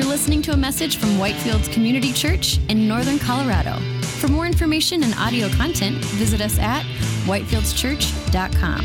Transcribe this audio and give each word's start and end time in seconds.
You're 0.00 0.08
listening 0.08 0.40
to 0.42 0.52
a 0.52 0.56
message 0.56 0.96
from 0.96 1.10
Whitefields 1.18 1.70
Community 1.70 2.10
Church 2.10 2.58
in 2.70 2.88
Northern 2.88 3.18
Colorado. 3.18 3.78
For 4.00 4.28
more 4.28 4.46
information 4.46 5.02
and 5.02 5.12
audio 5.16 5.50
content, 5.50 6.02
visit 6.16 6.40
us 6.40 6.58
at 6.58 6.84
whitefieldschurch.com. 7.26 8.80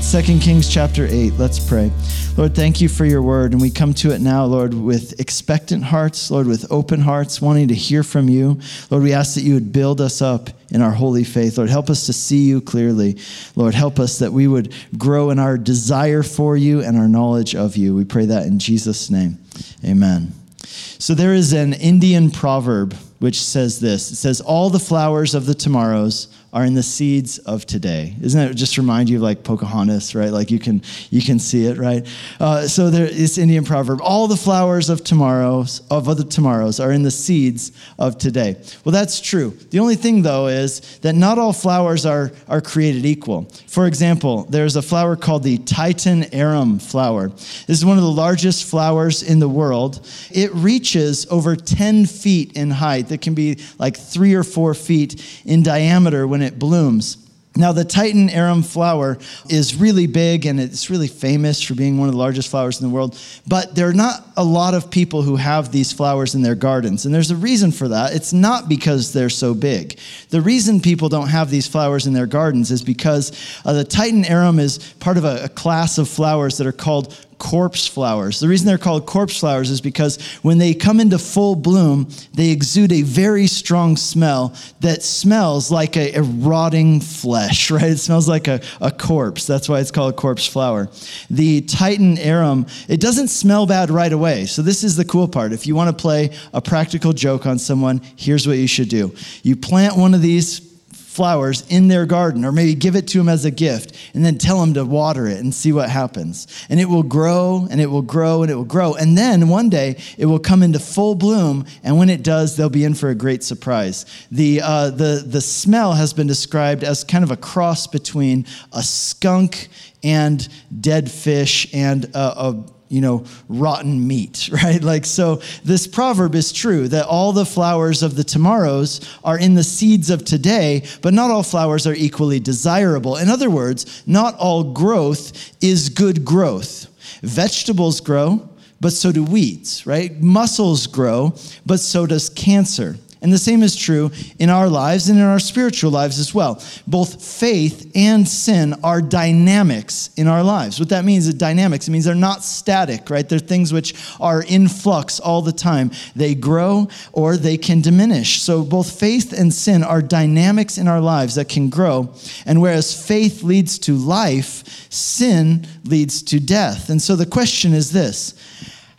Second 0.00 0.40
Kings 0.40 0.66
chapter 0.66 1.06
8. 1.06 1.34
Let's 1.34 1.58
pray. 1.58 1.92
Lord, 2.38 2.54
thank 2.54 2.80
you 2.80 2.88
for 2.88 3.04
your 3.04 3.20
word. 3.20 3.52
And 3.52 3.60
we 3.60 3.68
come 3.68 3.92
to 3.92 4.12
it 4.12 4.22
now, 4.22 4.46
Lord, 4.46 4.72
with 4.72 5.20
expectant 5.20 5.84
hearts, 5.84 6.30
Lord, 6.30 6.46
with 6.46 6.72
open 6.72 7.02
hearts, 7.02 7.42
wanting 7.42 7.68
to 7.68 7.74
hear 7.74 8.02
from 8.02 8.30
you. 8.30 8.58
Lord, 8.90 9.02
we 9.02 9.12
ask 9.12 9.34
that 9.34 9.42
you 9.42 9.52
would 9.52 9.72
build 9.72 10.00
us 10.00 10.22
up 10.22 10.48
in 10.72 10.82
our 10.82 10.90
holy 10.90 11.22
faith. 11.22 11.58
Lord, 11.58 11.70
help 11.70 11.90
us 11.90 12.06
to 12.06 12.12
see 12.12 12.44
you 12.44 12.60
clearly. 12.60 13.18
Lord, 13.54 13.74
help 13.74 14.00
us 14.00 14.18
that 14.18 14.32
we 14.32 14.48
would 14.48 14.74
grow 14.96 15.30
in 15.30 15.38
our 15.38 15.58
desire 15.58 16.22
for 16.22 16.56
you 16.56 16.82
and 16.82 16.96
our 16.96 17.08
knowledge 17.08 17.54
of 17.54 17.76
you. 17.76 17.94
We 17.94 18.04
pray 18.04 18.26
that 18.26 18.46
in 18.46 18.58
Jesus' 18.58 19.10
name. 19.10 19.38
Amen. 19.84 20.32
So 20.64 21.14
there 21.14 21.34
is 21.34 21.52
an 21.52 21.74
Indian 21.74 22.30
proverb 22.30 22.94
which 23.18 23.40
says 23.40 23.78
this 23.78 24.10
it 24.10 24.16
says, 24.16 24.40
All 24.40 24.70
the 24.70 24.78
flowers 24.78 25.34
of 25.34 25.46
the 25.46 25.54
tomorrows 25.54 26.28
are 26.52 26.64
in 26.64 26.74
the 26.74 26.82
seeds 26.82 27.38
of 27.38 27.64
today. 27.64 28.14
Isn't 28.20 28.38
that 28.38 28.54
just 28.54 28.76
remind 28.76 29.08
you 29.08 29.16
of 29.16 29.22
like 29.22 29.42
Pocahontas, 29.42 30.14
right? 30.14 30.30
Like 30.30 30.50
you 30.50 30.58
can 30.58 30.82
you 31.10 31.22
can 31.22 31.38
see 31.38 31.64
it, 31.66 31.78
right? 31.78 32.06
Uh, 32.38 32.68
so 32.68 32.90
there 32.90 33.06
is 33.06 33.38
Indian 33.38 33.64
proverb: 33.64 34.00
all 34.02 34.28
the 34.28 34.36
flowers 34.36 34.90
of 34.90 35.02
tomorrows 35.02 35.80
of 35.90 36.08
other 36.08 36.24
tomorrows 36.24 36.78
are 36.78 36.92
in 36.92 37.02
the 37.02 37.10
seeds 37.10 37.72
of 37.98 38.18
today. 38.18 38.56
Well, 38.84 38.92
that's 38.92 39.20
true. 39.20 39.56
The 39.70 39.78
only 39.78 39.94
thing 39.94 40.22
though 40.22 40.48
is 40.48 40.98
that 40.98 41.14
not 41.14 41.38
all 41.38 41.54
flowers 41.54 42.04
are 42.04 42.32
are 42.48 42.60
created 42.60 43.06
equal. 43.06 43.48
For 43.66 43.86
example, 43.86 44.44
there's 44.50 44.76
a 44.76 44.82
flower 44.82 45.16
called 45.16 45.44
the 45.44 45.58
Titan 45.58 46.24
arum 46.34 46.78
flower. 46.78 47.28
This 47.28 47.78
is 47.78 47.84
one 47.84 47.96
of 47.96 48.04
the 48.04 48.10
largest 48.10 48.64
flowers 48.64 49.22
in 49.22 49.38
the 49.38 49.48
world. 49.48 50.06
It 50.30 50.52
reaches 50.54 51.26
over 51.30 51.56
10 51.56 52.06
feet 52.06 52.52
in 52.56 52.70
height. 52.70 53.10
It 53.10 53.22
can 53.22 53.34
be 53.34 53.58
like 53.78 53.96
three 53.96 54.34
or 54.34 54.44
four 54.44 54.74
feet 54.74 55.42
in 55.44 55.62
diameter 55.62 56.26
when 56.26 56.41
it 56.42 56.58
blooms. 56.58 57.16
Now, 57.54 57.72
the 57.72 57.84
Titan 57.84 58.30
arum 58.30 58.62
flower 58.62 59.18
is 59.50 59.74
really 59.74 60.06
big 60.06 60.46
and 60.46 60.58
it's 60.58 60.88
really 60.88 61.08
famous 61.08 61.60
for 61.60 61.74
being 61.74 61.98
one 61.98 62.08
of 62.08 62.14
the 62.14 62.18
largest 62.18 62.48
flowers 62.48 62.80
in 62.80 62.88
the 62.88 62.94
world, 62.94 63.18
but 63.46 63.74
there 63.74 63.86
are 63.88 63.92
not 63.92 64.26
a 64.38 64.44
lot 64.44 64.72
of 64.72 64.90
people 64.90 65.20
who 65.20 65.36
have 65.36 65.70
these 65.70 65.92
flowers 65.92 66.34
in 66.34 66.40
their 66.40 66.54
gardens. 66.54 67.04
And 67.04 67.14
there's 67.14 67.30
a 67.30 67.36
reason 67.36 67.70
for 67.70 67.88
that. 67.88 68.14
It's 68.14 68.32
not 68.32 68.70
because 68.70 69.12
they're 69.12 69.28
so 69.28 69.52
big. 69.52 69.98
The 70.30 70.40
reason 70.40 70.80
people 70.80 71.10
don't 71.10 71.28
have 71.28 71.50
these 71.50 71.66
flowers 71.66 72.06
in 72.06 72.14
their 72.14 72.26
gardens 72.26 72.70
is 72.70 72.82
because 72.82 73.32
uh, 73.66 73.74
the 73.74 73.84
Titan 73.84 74.24
arum 74.24 74.58
is 74.58 74.78
part 74.94 75.18
of 75.18 75.24
a, 75.24 75.44
a 75.44 75.48
class 75.50 75.98
of 75.98 76.08
flowers 76.08 76.56
that 76.56 76.66
are 76.66 76.72
called 76.72 77.14
corpse 77.42 77.88
flowers. 77.88 78.38
The 78.38 78.46
reason 78.46 78.68
they're 78.68 78.78
called 78.78 79.04
corpse 79.04 79.40
flowers 79.40 79.68
is 79.68 79.80
because 79.80 80.22
when 80.42 80.58
they 80.58 80.74
come 80.74 81.00
into 81.00 81.18
full 81.18 81.56
bloom, 81.56 82.08
they 82.32 82.50
exude 82.50 82.92
a 82.92 83.02
very 83.02 83.48
strong 83.48 83.96
smell 83.96 84.54
that 84.78 85.02
smells 85.02 85.68
like 85.68 85.96
a, 85.96 86.12
a 86.14 86.22
rotting 86.22 87.00
flesh, 87.00 87.68
right? 87.72 87.90
It 87.90 87.98
smells 87.98 88.28
like 88.28 88.46
a, 88.46 88.60
a 88.80 88.92
corpse. 88.92 89.44
That's 89.44 89.68
why 89.68 89.80
it's 89.80 89.90
called 89.90 90.14
a 90.14 90.16
corpse 90.16 90.46
flower. 90.46 90.88
The 91.30 91.62
Titan 91.62 92.16
arum, 92.18 92.66
it 92.88 93.00
doesn't 93.00 93.26
smell 93.26 93.66
bad 93.66 93.90
right 93.90 94.12
away. 94.12 94.46
So, 94.46 94.62
this 94.62 94.84
is 94.84 94.94
the 94.94 95.04
cool 95.04 95.26
part. 95.26 95.52
If 95.52 95.66
you 95.66 95.74
want 95.74 95.90
to 95.90 96.00
play 96.00 96.30
a 96.54 96.62
practical 96.62 97.12
joke 97.12 97.44
on 97.44 97.58
someone, 97.58 98.02
here's 98.14 98.46
what 98.46 98.58
you 98.58 98.68
should 98.68 98.88
do 98.88 99.12
you 99.42 99.56
plant 99.56 99.96
one 99.96 100.14
of 100.14 100.22
these 100.22 100.71
flowers 101.12 101.62
in 101.68 101.88
their 101.88 102.06
garden, 102.06 102.44
or 102.44 102.52
maybe 102.52 102.74
give 102.74 102.96
it 102.96 103.06
to 103.06 103.18
them 103.18 103.28
as 103.28 103.44
a 103.44 103.50
gift, 103.50 103.94
and 104.14 104.24
then 104.24 104.38
tell 104.38 104.58
them 104.60 104.72
to 104.72 104.84
water 104.84 105.26
it 105.26 105.38
and 105.38 105.54
see 105.54 105.70
what 105.70 105.90
happens. 105.90 106.46
And 106.70 106.80
it 106.80 106.86
will 106.86 107.02
grow 107.02 107.68
and 107.70 107.80
it 107.80 107.86
will 107.86 108.02
grow 108.02 108.42
and 108.42 108.50
it 108.50 108.54
will 108.54 108.64
grow. 108.64 108.94
And 108.94 109.16
then 109.16 109.48
one 109.48 109.68
day 109.68 109.98
it 110.16 110.24
will 110.24 110.38
come 110.38 110.62
into 110.62 110.78
full 110.78 111.14
bloom, 111.14 111.66
and 111.84 111.98
when 111.98 112.08
it 112.08 112.22
does, 112.22 112.56
they'll 112.56 112.70
be 112.70 112.84
in 112.84 112.94
for 112.94 113.10
a 113.10 113.14
great 113.14 113.44
surprise. 113.44 114.06
The, 114.30 114.62
uh, 114.62 114.90
the, 114.90 115.22
the 115.26 115.42
smell 115.42 115.92
has 115.92 116.14
been 116.14 116.26
described 116.26 116.82
as 116.82 117.04
kind 117.04 117.24
of 117.24 117.30
a 117.30 117.36
cross 117.36 117.86
between 117.86 118.46
a 118.72 118.82
skunk 118.82 119.68
and 120.02 120.48
dead 120.80 121.10
fish 121.10 121.72
and 121.74 122.06
a, 122.14 122.18
a 122.18 122.64
you 122.92 123.00
know, 123.00 123.24
rotten 123.48 124.06
meat, 124.06 124.50
right? 124.62 124.82
Like, 124.82 125.06
so 125.06 125.36
this 125.64 125.86
proverb 125.86 126.34
is 126.34 126.52
true 126.52 126.88
that 126.88 127.06
all 127.06 127.32
the 127.32 127.46
flowers 127.46 128.02
of 128.02 128.16
the 128.16 128.24
tomorrows 128.24 129.00
are 129.24 129.38
in 129.38 129.54
the 129.54 129.64
seeds 129.64 130.10
of 130.10 130.24
today, 130.24 130.84
but 131.00 131.14
not 131.14 131.30
all 131.30 131.42
flowers 131.42 131.86
are 131.86 131.94
equally 131.94 132.38
desirable. 132.38 133.16
In 133.16 133.28
other 133.28 133.48
words, 133.48 134.02
not 134.06 134.36
all 134.36 134.62
growth 134.62 135.32
is 135.62 135.88
good 135.88 136.24
growth. 136.24 136.86
Vegetables 137.22 138.00
grow, 138.00 138.48
but 138.80 138.92
so 138.92 139.10
do 139.10 139.24
weeds, 139.24 139.86
right? 139.86 140.20
Muscles 140.20 140.86
grow, 140.86 141.34
but 141.64 141.80
so 141.80 142.04
does 142.04 142.28
cancer. 142.28 142.96
And 143.22 143.32
the 143.32 143.38
same 143.38 143.62
is 143.62 143.76
true 143.76 144.10
in 144.40 144.50
our 144.50 144.68
lives 144.68 145.08
and 145.08 145.16
in 145.16 145.24
our 145.24 145.38
spiritual 145.38 145.92
lives 145.92 146.18
as 146.18 146.34
well. 146.34 146.60
Both 146.88 147.24
faith 147.24 147.90
and 147.94 148.26
sin 148.26 148.74
are 148.82 149.00
dynamics 149.00 150.10
in 150.16 150.26
our 150.26 150.42
lives. 150.42 150.80
What 150.80 150.88
that 150.88 151.04
means 151.04 151.28
is 151.28 151.34
dynamics. 151.34 151.86
It 151.86 151.92
means 151.92 152.04
they're 152.04 152.16
not 152.16 152.42
static, 152.42 153.08
right? 153.10 153.28
They're 153.28 153.38
things 153.38 153.72
which 153.72 153.94
are 154.20 154.42
in 154.42 154.66
flux 154.66 155.20
all 155.20 155.40
the 155.40 155.52
time. 155.52 155.92
They 156.16 156.34
grow 156.34 156.88
or 157.12 157.36
they 157.36 157.56
can 157.56 157.80
diminish. 157.80 158.42
So 158.42 158.64
both 158.64 158.98
faith 158.98 159.32
and 159.32 159.54
sin 159.54 159.84
are 159.84 160.02
dynamics 160.02 160.76
in 160.76 160.88
our 160.88 161.00
lives 161.00 161.36
that 161.36 161.48
can 161.48 161.70
grow. 161.70 162.12
And 162.44 162.60
whereas 162.60 163.06
faith 163.06 163.44
leads 163.44 163.78
to 163.80 163.94
life, 163.94 164.90
sin 164.92 165.64
leads 165.84 166.22
to 166.24 166.40
death. 166.40 166.90
And 166.90 167.00
so 167.00 167.14
the 167.14 167.26
question 167.26 167.72
is 167.72 167.92
this 167.92 168.34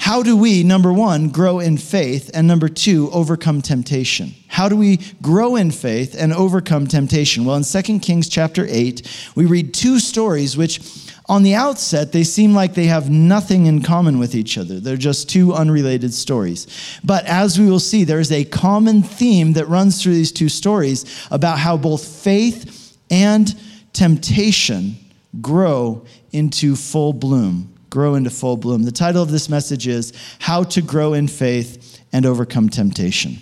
how 0.04 0.22
do 0.22 0.36
we, 0.36 0.64
number 0.64 0.92
one, 0.92 1.30
grow 1.30 1.60
in 1.60 1.78
faith, 1.78 2.30
and 2.34 2.46
number 2.46 2.68
two, 2.68 3.10
overcome 3.12 3.62
temptation? 3.62 4.36
How 4.50 4.68
do 4.68 4.76
we 4.76 4.98
grow 5.22 5.56
in 5.56 5.72
faith 5.72 6.14
and 6.14 6.34
overcome 6.34 6.88
temptation? 6.88 7.46
Well, 7.46 7.56
in 7.56 7.64
2 7.64 8.00
Kings 8.00 8.28
chapter 8.28 8.66
8, 8.68 9.32
we 9.36 9.46
read 9.46 9.74
two 9.74 10.00
stories 10.00 10.58
which, 10.58 10.82
on 11.30 11.44
the 11.44 11.56
outset, 11.56 12.12
they 12.12 12.26
seem 12.26 12.54
like 12.54 12.74
they 12.74 12.88
have 12.88 13.10
nothing 13.10 13.66
in 13.66 13.82
common 13.82 14.20
with 14.20 14.36
each 14.36 14.58
other. 14.58 14.82
They're 14.82 14.98
just 14.98 15.30
two 15.30 15.54
unrelated 15.54 16.14
stories. 16.14 16.68
But 17.06 17.24
as 17.24 17.58
we 17.58 17.70
will 17.70 17.80
see, 17.80 18.04
there 18.04 18.20
is 18.20 18.34
a 18.34 18.44
common 18.44 19.04
theme 19.04 19.54
that 19.54 19.70
runs 19.70 20.04
through 20.04 20.16
these 20.16 20.34
two 20.34 20.50
stories 20.50 21.06
about 21.32 21.60
how 21.60 21.78
both 21.78 22.06
faith 22.06 22.98
and 23.10 23.56
temptation 23.94 24.98
grow 25.40 26.06
into 26.34 26.76
full 26.76 27.14
bloom 27.14 27.73
grow 27.94 28.16
into 28.16 28.32
full 28.32 28.58
bloom. 28.58 28.82
The 28.82 28.92
title 28.92 29.22
of 29.22 29.30
this 29.30 29.50
message 29.50 29.88
is 29.88 30.14
How 30.40 30.64
to 30.64 30.82
Grow 30.82 31.14
in 31.14 31.28
Faith 31.28 32.02
and 32.12 32.26
Overcome 32.26 32.70
Temptation. 32.70 33.38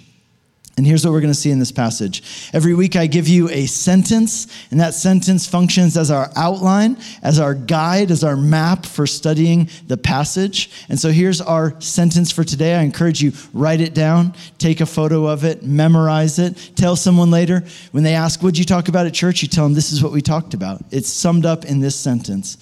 And 0.77 0.87
here's 0.87 1.05
what 1.05 1.11
we're 1.11 1.21
going 1.21 1.33
to 1.33 1.39
see 1.39 1.51
in 1.51 1.59
this 1.59 1.71
passage. 1.71 2.49
Every 2.53 2.73
week, 2.73 2.95
I 2.95 3.05
give 3.05 3.27
you 3.27 3.49
a 3.49 3.65
sentence, 3.65 4.47
and 4.71 4.79
that 4.79 4.93
sentence 4.93 5.45
functions 5.45 5.95
as 5.95 6.09
our 6.09 6.31
outline, 6.35 6.97
as 7.21 7.39
our 7.39 7.53
guide, 7.53 8.09
as 8.09 8.23
our 8.23 8.35
map 8.35 8.85
for 8.85 9.05
studying 9.05 9.69
the 9.87 9.97
passage. 9.97 10.69
And 10.89 10.99
so 10.99 11.11
here's 11.11 11.39
our 11.39 11.79
sentence 11.79 12.31
for 12.31 12.43
today. 12.43 12.75
I 12.75 12.81
encourage 12.81 13.21
you 13.21 13.33
write 13.53 13.79
it 13.79 13.93
down, 13.93 14.33
take 14.57 14.81
a 14.81 14.85
photo 14.85 15.27
of 15.27 15.43
it, 15.43 15.61
memorize 15.61 16.39
it, 16.39 16.71
tell 16.75 16.95
someone 16.95 17.31
later 17.31 17.63
when 17.91 18.03
they 18.03 18.15
ask, 18.15 18.41
"What'd 18.41 18.57
you 18.57 18.65
talk 18.65 18.87
about 18.87 19.05
at 19.05 19.13
church?" 19.13 19.41
You 19.41 19.49
tell 19.49 19.65
them 19.65 19.75
this 19.75 19.91
is 19.91 20.01
what 20.01 20.13
we 20.13 20.21
talked 20.21 20.53
about. 20.53 20.83
It's 20.89 21.09
summed 21.09 21.45
up 21.45 21.63
in 21.65 21.81
this 21.81 21.95
sentence: 21.95 22.57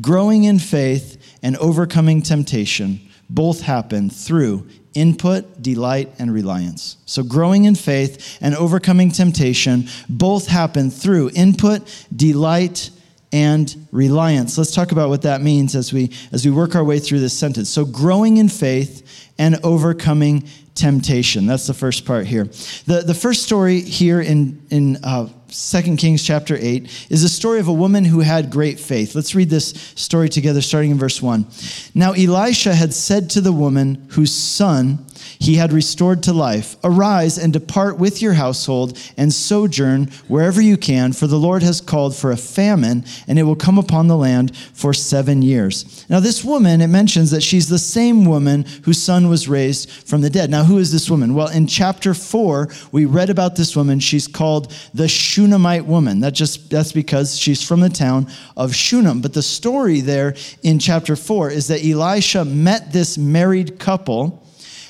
Growing 0.00 0.44
in 0.44 0.58
faith 0.58 1.16
and 1.44 1.56
overcoming 1.58 2.22
temptation 2.22 2.98
both 3.30 3.60
happen 3.60 4.10
through 4.10 4.66
input, 4.94 5.62
delight, 5.62 6.10
and 6.18 6.32
reliance. 6.32 6.96
So, 7.04 7.22
growing 7.22 7.64
in 7.64 7.74
faith 7.74 8.38
and 8.40 8.56
overcoming 8.56 9.10
temptation 9.10 9.86
both 10.08 10.48
happen 10.48 10.90
through 10.90 11.30
input, 11.34 12.06
delight, 12.14 12.90
and 13.32 13.86
reliance. 13.92 14.56
Let's 14.56 14.74
talk 14.74 14.92
about 14.92 15.08
what 15.10 15.22
that 15.22 15.42
means 15.42 15.76
as 15.76 15.92
we 15.92 16.10
as 16.32 16.44
we 16.44 16.50
work 16.50 16.74
our 16.74 16.84
way 16.84 16.98
through 16.98 17.20
this 17.20 17.38
sentence. 17.38 17.68
So, 17.68 17.84
growing 17.84 18.38
in 18.38 18.48
faith 18.48 19.30
and 19.38 19.58
overcoming 19.62 20.48
temptation. 20.74 21.46
That's 21.46 21.66
the 21.66 21.74
first 21.74 22.04
part 22.04 22.26
here. 22.26 22.44
The, 22.86 23.02
the 23.06 23.14
first 23.14 23.42
story 23.42 23.80
here 23.80 24.20
in, 24.20 24.64
in 24.70 24.98
uh, 25.04 25.28
2 25.54 25.96
Kings 25.96 26.24
chapter 26.24 26.56
8 26.60 27.06
is 27.10 27.22
a 27.22 27.28
story 27.28 27.60
of 27.60 27.68
a 27.68 27.72
woman 27.72 28.04
who 28.04 28.20
had 28.20 28.50
great 28.50 28.80
faith. 28.80 29.14
Let's 29.14 29.36
read 29.36 29.50
this 29.50 29.70
story 29.94 30.28
together, 30.28 30.60
starting 30.60 30.90
in 30.90 30.98
verse 30.98 31.22
1. 31.22 31.46
Now, 31.94 32.12
Elisha 32.12 32.74
had 32.74 32.92
said 32.92 33.30
to 33.30 33.40
the 33.40 33.52
woman 33.52 34.04
whose 34.10 34.34
son 34.34 35.06
he 35.38 35.56
had 35.56 35.72
restored 35.72 36.22
to 36.24 36.32
life. 36.32 36.76
Arise 36.84 37.38
and 37.38 37.52
depart 37.52 37.98
with 37.98 38.22
your 38.22 38.34
household 38.34 38.98
and 39.16 39.32
sojourn 39.32 40.10
wherever 40.28 40.60
you 40.60 40.76
can, 40.76 41.12
for 41.12 41.26
the 41.26 41.38
Lord 41.38 41.62
has 41.62 41.80
called 41.80 42.16
for 42.16 42.30
a 42.30 42.36
famine, 42.36 43.04
and 43.26 43.38
it 43.38 43.44
will 43.44 43.56
come 43.56 43.78
upon 43.78 44.08
the 44.08 44.16
land 44.16 44.56
for 44.56 44.92
seven 44.92 45.42
years. 45.42 46.04
Now, 46.08 46.20
this 46.20 46.44
woman, 46.44 46.80
it 46.80 46.88
mentions 46.88 47.30
that 47.30 47.42
she's 47.42 47.68
the 47.68 47.78
same 47.78 48.24
woman 48.24 48.64
whose 48.82 49.02
son 49.02 49.28
was 49.28 49.48
raised 49.48 49.90
from 49.90 50.20
the 50.20 50.30
dead. 50.30 50.50
Now, 50.50 50.64
who 50.64 50.78
is 50.78 50.92
this 50.92 51.10
woman? 51.10 51.34
Well, 51.34 51.48
in 51.48 51.66
chapter 51.66 52.14
four, 52.14 52.68
we 52.92 53.04
read 53.04 53.30
about 53.30 53.56
this 53.56 53.76
woman. 53.76 54.00
She's 54.00 54.28
called 54.28 54.72
the 54.92 55.08
Shunammite 55.08 55.86
woman. 55.86 56.20
That 56.20 56.34
just 56.34 56.70
that's 56.70 56.92
because 56.92 57.38
she's 57.38 57.62
from 57.62 57.80
the 57.80 57.88
town 57.88 58.28
of 58.56 58.74
Shunem. 58.74 59.20
But 59.20 59.32
the 59.32 59.42
story 59.42 60.00
there 60.00 60.34
in 60.62 60.78
chapter 60.78 61.16
four 61.16 61.50
is 61.50 61.68
that 61.68 61.84
Elisha 61.84 62.44
met 62.44 62.92
this 62.92 63.16
married 63.18 63.78
couple 63.78 64.43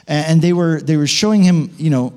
and 0.07 0.43
they 0.43 0.53
were 0.53 0.81
they 0.81 0.97
were 0.97 1.07
showing 1.07 1.43
him 1.43 1.71
you 1.77 1.91
know 1.91 2.13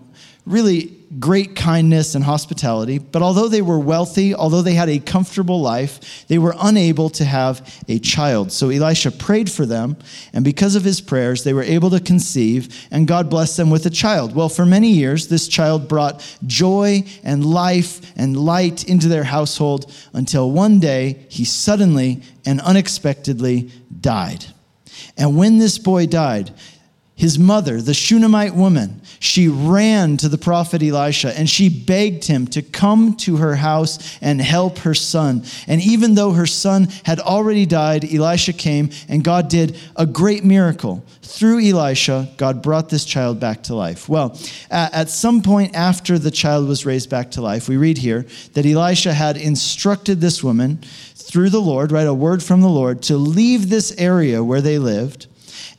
really 0.46 0.94
great 1.20 1.56
kindness 1.56 2.16
and 2.16 2.24
hospitality 2.24 3.00
but 3.00 3.22
although 3.22 3.48
they 3.48 3.62
were 3.62 3.80
wealthy 3.80 4.36
although 4.36 4.62
they 4.62 4.74
had 4.74 4.90
a 4.90 5.00
comfortable 5.00 5.62
life 5.62 6.26
they 6.28 6.38
were 6.38 6.54
unable 6.60 7.10
to 7.10 7.24
have 7.24 7.84
a 7.88 7.98
child. 8.00 8.52
So 8.52 8.70
elisha 8.70 9.12
prayed 9.12 9.50
for 9.50 9.66
them 9.66 9.96
and 10.34 10.44
because 10.44 10.76
of 10.76 10.84
his 10.84 11.00
prayers 11.00 11.44
they 11.44 11.54
were 11.54 11.64
able 11.64 11.90
to 11.92 12.00
conceive 12.00 12.88
and 12.92 13.08
god 13.08 13.30
blessed 13.30 13.58
them 13.58 13.70
with 13.70 13.86
a 13.86 13.90
child. 13.90 14.36
Well 14.36 14.50
for 14.50 14.66
many 14.66 14.92
years 14.92 15.28
this 15.28 15.48
child 15.48 15.88
brought 15.88 16.38
joy 16.46 17.06
and 17.24 17.46
life 17.46 18.14
and 18.18 18.36
light 18.36 18.84
into 18.84 19.08
their 19.08 19.24
household 19.24 19.94
until 20.14 20.52
one 20.52 20.80
day 20.80 21.26
he 21.30 21.46
suddenly 21.46 22.22
and 22.46 22.60
unexpectedly 22.62 23.72
died. 24.02 24.46
And 25.18 25.38
when 25.38 25.58
this 25.58 25.78
boy 25.78 26.08
died 26.08 26.52
his 27.18 27.40
mother, 27.40 27.82
the 27.82 27.96
Shunammite 27.96 28.54
woman, 28.54 29.02
she 29.20 29.48
ran 29.48 30.18
to 30.18 30.30
the 30.30 30.38
prophet 30.38 30.84
Elisha 30.84 31.36
and 31.36 31.50
she 31.50 31.68
begged 31.68 32.26
him 32.26 32.46
to 32.50 32.62
come 32.62 33.16
to 33.18 33.38
her 33.38 33.56
house 33.56 34.20
and 34.22 34.40
help 34.40 34.78
her 34.80 34.94
son. 34.94 35.44
And 35.66 35.82
even 35.82 36.14
though 36.14 36.34
her 36.34 36.46
son 36.46 36.90
had 37.06 37.20
already 37.20 37.66
died, 37.66 38.06
Elisha 38.06 38.54
came 38.54 38.92
and 39.10 39.24
God 39.24 39.50
did 39.50 39.80
a 39.96 40.06
great 40.06 40.46
miracle. 40.46 41.04
Through 41.24 41.68
Elisha, 41.68 42.30
God 42.38 42.62
brought 42.62 42.90
this 42.90 43.04
child 43.04 43.40
back 43.40 43.64
to 43.64 43.74
life. 43.74 44.08
Well, 44.08 44.40
at 44.70 45.10
some 45.10 45.42
point 45.42 45.76
after 45.76 46.20
the 46.20 46.30
child 46.30 46.68
was 46.68 46.86
raised 46.86 47.10
back 47.10 47.32
to 47.32 47.42
life, 47.42 47.68
we 47.68 47.78
read 47.78 47.98
here 47.98 48.28
that 48.54 48.64
Elisha 48.64 49.12
had 49.12 49.38
instructed 49.38 50.22
this 50.22 50.44
woman 50.44 50.78
through 51.16 51.50
the 51.50 51.62
Lord, 51.62 51.92
right, 51.92 52.06
a 52.06 52.14
word 52.14 52.44
from 52.44 52.62
the 52.62 52.70
Lord, 52.70 53.02
to 53.04 53.18
leave 53.18 53.70
this 53.70 53.92
area 53.98 54.44
where 54.44 54.62
they 54.62 54.78
lived 54.78 55.26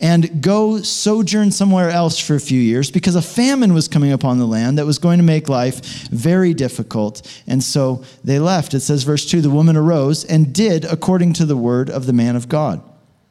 and 0.01 0.43
go 0.43 0.81
sojourn 0.81 1.51
somewhere 1.51 1.91
else 1.91 2.19
for 2.19 2.37
a 2.37 2.41
few 2.41 2.61
years 2.61 2.91
because 2.91 3.17
a 3.17 3.23
famine 3.23 3.75
was 3.75 3.89
coming 3.89 4.13
upon 4.13 4.39
the 4.39 4.47
land 4.47 4.79
that 4.79 4.87
was 4.87 4.99
going 4.99 5.19
to 5.19 5.25
make 5.25 5.49
life 5.49 6.09
very 6.09 6.55
difficult. 6.55 7.27
And 7.47 7.63
so 7.63 8.05
they 8.23 8.39
left. 8.39 8.75
It 8.75 8.81
says, 8.81 9.03
verse 9.03 9.29
2 9.29 9.41
the 9.41 9.51
woman 9.51 9.77
arose 9.77 10.25
and 10.25 10.53
did 10.53 10.85
according 10.85 11.33
to 11.35 11.47
the 11.47 11.57
word 11.57 11.91
of 11.91 12.07
the 12.07 12.13
man 12.13 12.37
of 12.37 12.49
God. 12.49 12.83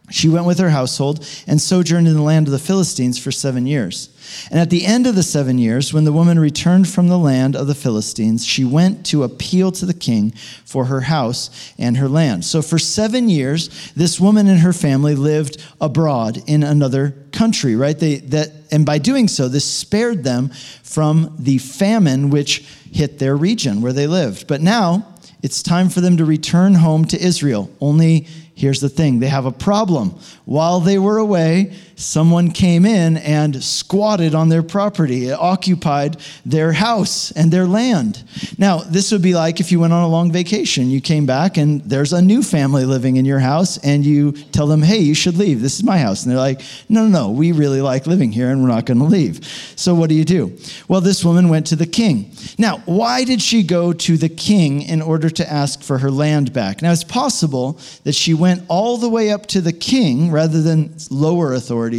She 0.10 0.30
went 0.30 0.46
with 0.46 0.60
her 0.60 0.70
household 0.70 1.28
and 1.48 1.60
sojourned 1.60 2.08
in 2.08 2.14
the 2.14 2.22
land 2.22 2.48
of 2.48 2.54
the 2.54 2.60
Philistines 2.60 3.20
for 3.20 3.32
seven 3.32 3.68
years. 3.68 4.10
And 4.50 4.60
at 4.60 4.70
the 4.70 4.86
end 4.86 5.06
of 5.06 5.16
the 5.16 5.24
seven 5.24 5.58
years, 5.58 5.94
when 5.94 6.06
the 6.06 6.14
woman 6.14 6.40
returned 6.40 6.88
from 6.88 7.10
the 7.10 7.18
land 7.18 7.58
of 7.58 7.68
the 7.68 7.76
Philistines, 7.76 8.46
she 8.46 8.64
went 8.64 9.06
to 9.08 9.24
appeal 9.24 9.72
to 9.74 9.86
the 9.86 9.94
king 9.94 10.32
for 10.64 10.86
her 10.86 11.02
house 11.02 11.74
and 11.78 11.98
her 11.98 12.08
land. 12.08 12.46
So 12.46 12.62
for 12.62 12.80
seven 12.80 13.28
years, 13.28 13.92
this 13.94 14.18
woman 14.20 14.48
and 14.48 14.60
her 14.60 14.74
family 14.74 15.16
lived 15.16 15.62
abroad 15.82 16.42
in 16.48 16.64
another 16.64 17.12
country, 17.34 17.76
right? 17.76 17.98
They, 17.98 18.18
that, 18.18 18.52
and 18.72 18.86
by 18.86 19.00
doing 19.00 19.28
so, 19.28 19.50
this 19.50 19.66
spared 19.66 20.24
them 20.24 20.50
from 20.84 21.36
the 21.38 21.58
famine 21.58 22.30
which 22.30 22.60
hit 22.94 23.20
their 23.20 23.36
region 23.36 23.82
where 23.82 23.94
they 23.94 24.08
lived. 24.08 24.48
But 24.48 24.62
now 24.62 25.06
it's 25.44 25.62
time 25.62 25.90
for 25.90 26.02
them 26.02 26.18
to 26.18 26.26
return 26.26 26.76
home 26.76 27.06
to 27.06 27.22
Israel. 27.22 27.70
Only 27.80 28.28
Here's 28.58 28.82
the 28.82 28.90
thing 28.90 29.20
they 29.20 29.28
have 29.28 29.46
a 29.46 29.52
problem. 29.52 30.18
While 30.46 30.80
they 30.80 30.98
were 30.98 31.20
away, 31.20 31.76
someone 31.98 32.52
came 32.52 32.86
in 32.86 33.18
and 33.18 33.62
squatted 33.62 34.34
on 34.34 34.50
their 34.50 34.64
property, 34.64 35.32
occupied 35.32 36.16
their 36.46 36.72
house 36.72 37.32
and 37.32 37.52
their 37.52 37.66
land. 37.66 38.24
Now, 38.58 38.78
this 38.78 39.12
would 39.12 39.24
be 39.24 39.34
like 39.34 39.60
if 39.60 39.72
you 39.72 39.80
went 39.80 39.94
on 39.94 40.04
a 40.04 40.08
long 40.08 40.32
vacation. 40.32 40.90
You 40.90 41.02
came 41.02 41.26
back 41.26 41.58
and 41.58 41.82
there's 41.82 42.14
a 42.14 42.22
new 42.22 42.44
family 42.44 42.86
living 42.86 43.18
in 43.18 43.26
your 43.26 43.40
house, 43.40 43.78
and 43.80 44.06
you 44.06 44.32
tell 44.32 44.68
them, 44.68 44.82
hey, 44.82 45.00
you 45.00 45.16
should 45.16 45.38
leave. 45.38 45.62
This 45.62 45.76
is 45.76 45.84
my 45.84 45.98
house. 45.98 46.24
And 46.24 46.32
they're 46.32 46.40
like, 46.40 46.62
no, 46.88 47.08
no, 47.08 47.24
no, 47.24 47.32
we 47.32 47.52
really 47.52 47.82
like 47.82 48.08
living 48.08 48.32
here 48.32 48.52
and 48.52 48.62
we're 48.62 48.70
not 48.70 48.86
going 48.86 49.00
to 49.00 49.06
leave. 49.06 49.44
So, 49.76 49.96
what 49.96 50.10
do 50.10 50.16
you 50.16 50.26
do? 50.26 50.58
Well, 50.88 51.02
this 51.02 51.26
woman 51.26 51.50
went 51.50 51.68
to 51.68 51.76
the 51.76 51.86
king. 51.86 52.32
Now, 52.58 52.78
why 52.86 53.24
did 53.24 53.42
she 53.42 53.64
go 53.64 53.92
to 53.94 54.18
the 54.18 54.30
king 54.30 54.84
in 54.84 55.02
order 55.02 55.30
to 55.30 55.52
ask 55.52 55.82
for 55.82 55.98
her 55.98 56.12
land 56.12 56.54
back? 56.54 56.82
Now, 56.82 56.92
it's 56.92 57.04
possible 57.04 57.80
that 58.04 58.14
she 58.14 58.34
went 58.34 58.64
all 58.68 58.98
the 58.98 59.10
way 59.10 59.32
up 59.32 59.48
to 59.48 59.62
the 59.62 59.74
king 59.74 60.32
rather 60.32 60.62
than 60.62 60.96
lower 61.10 61.54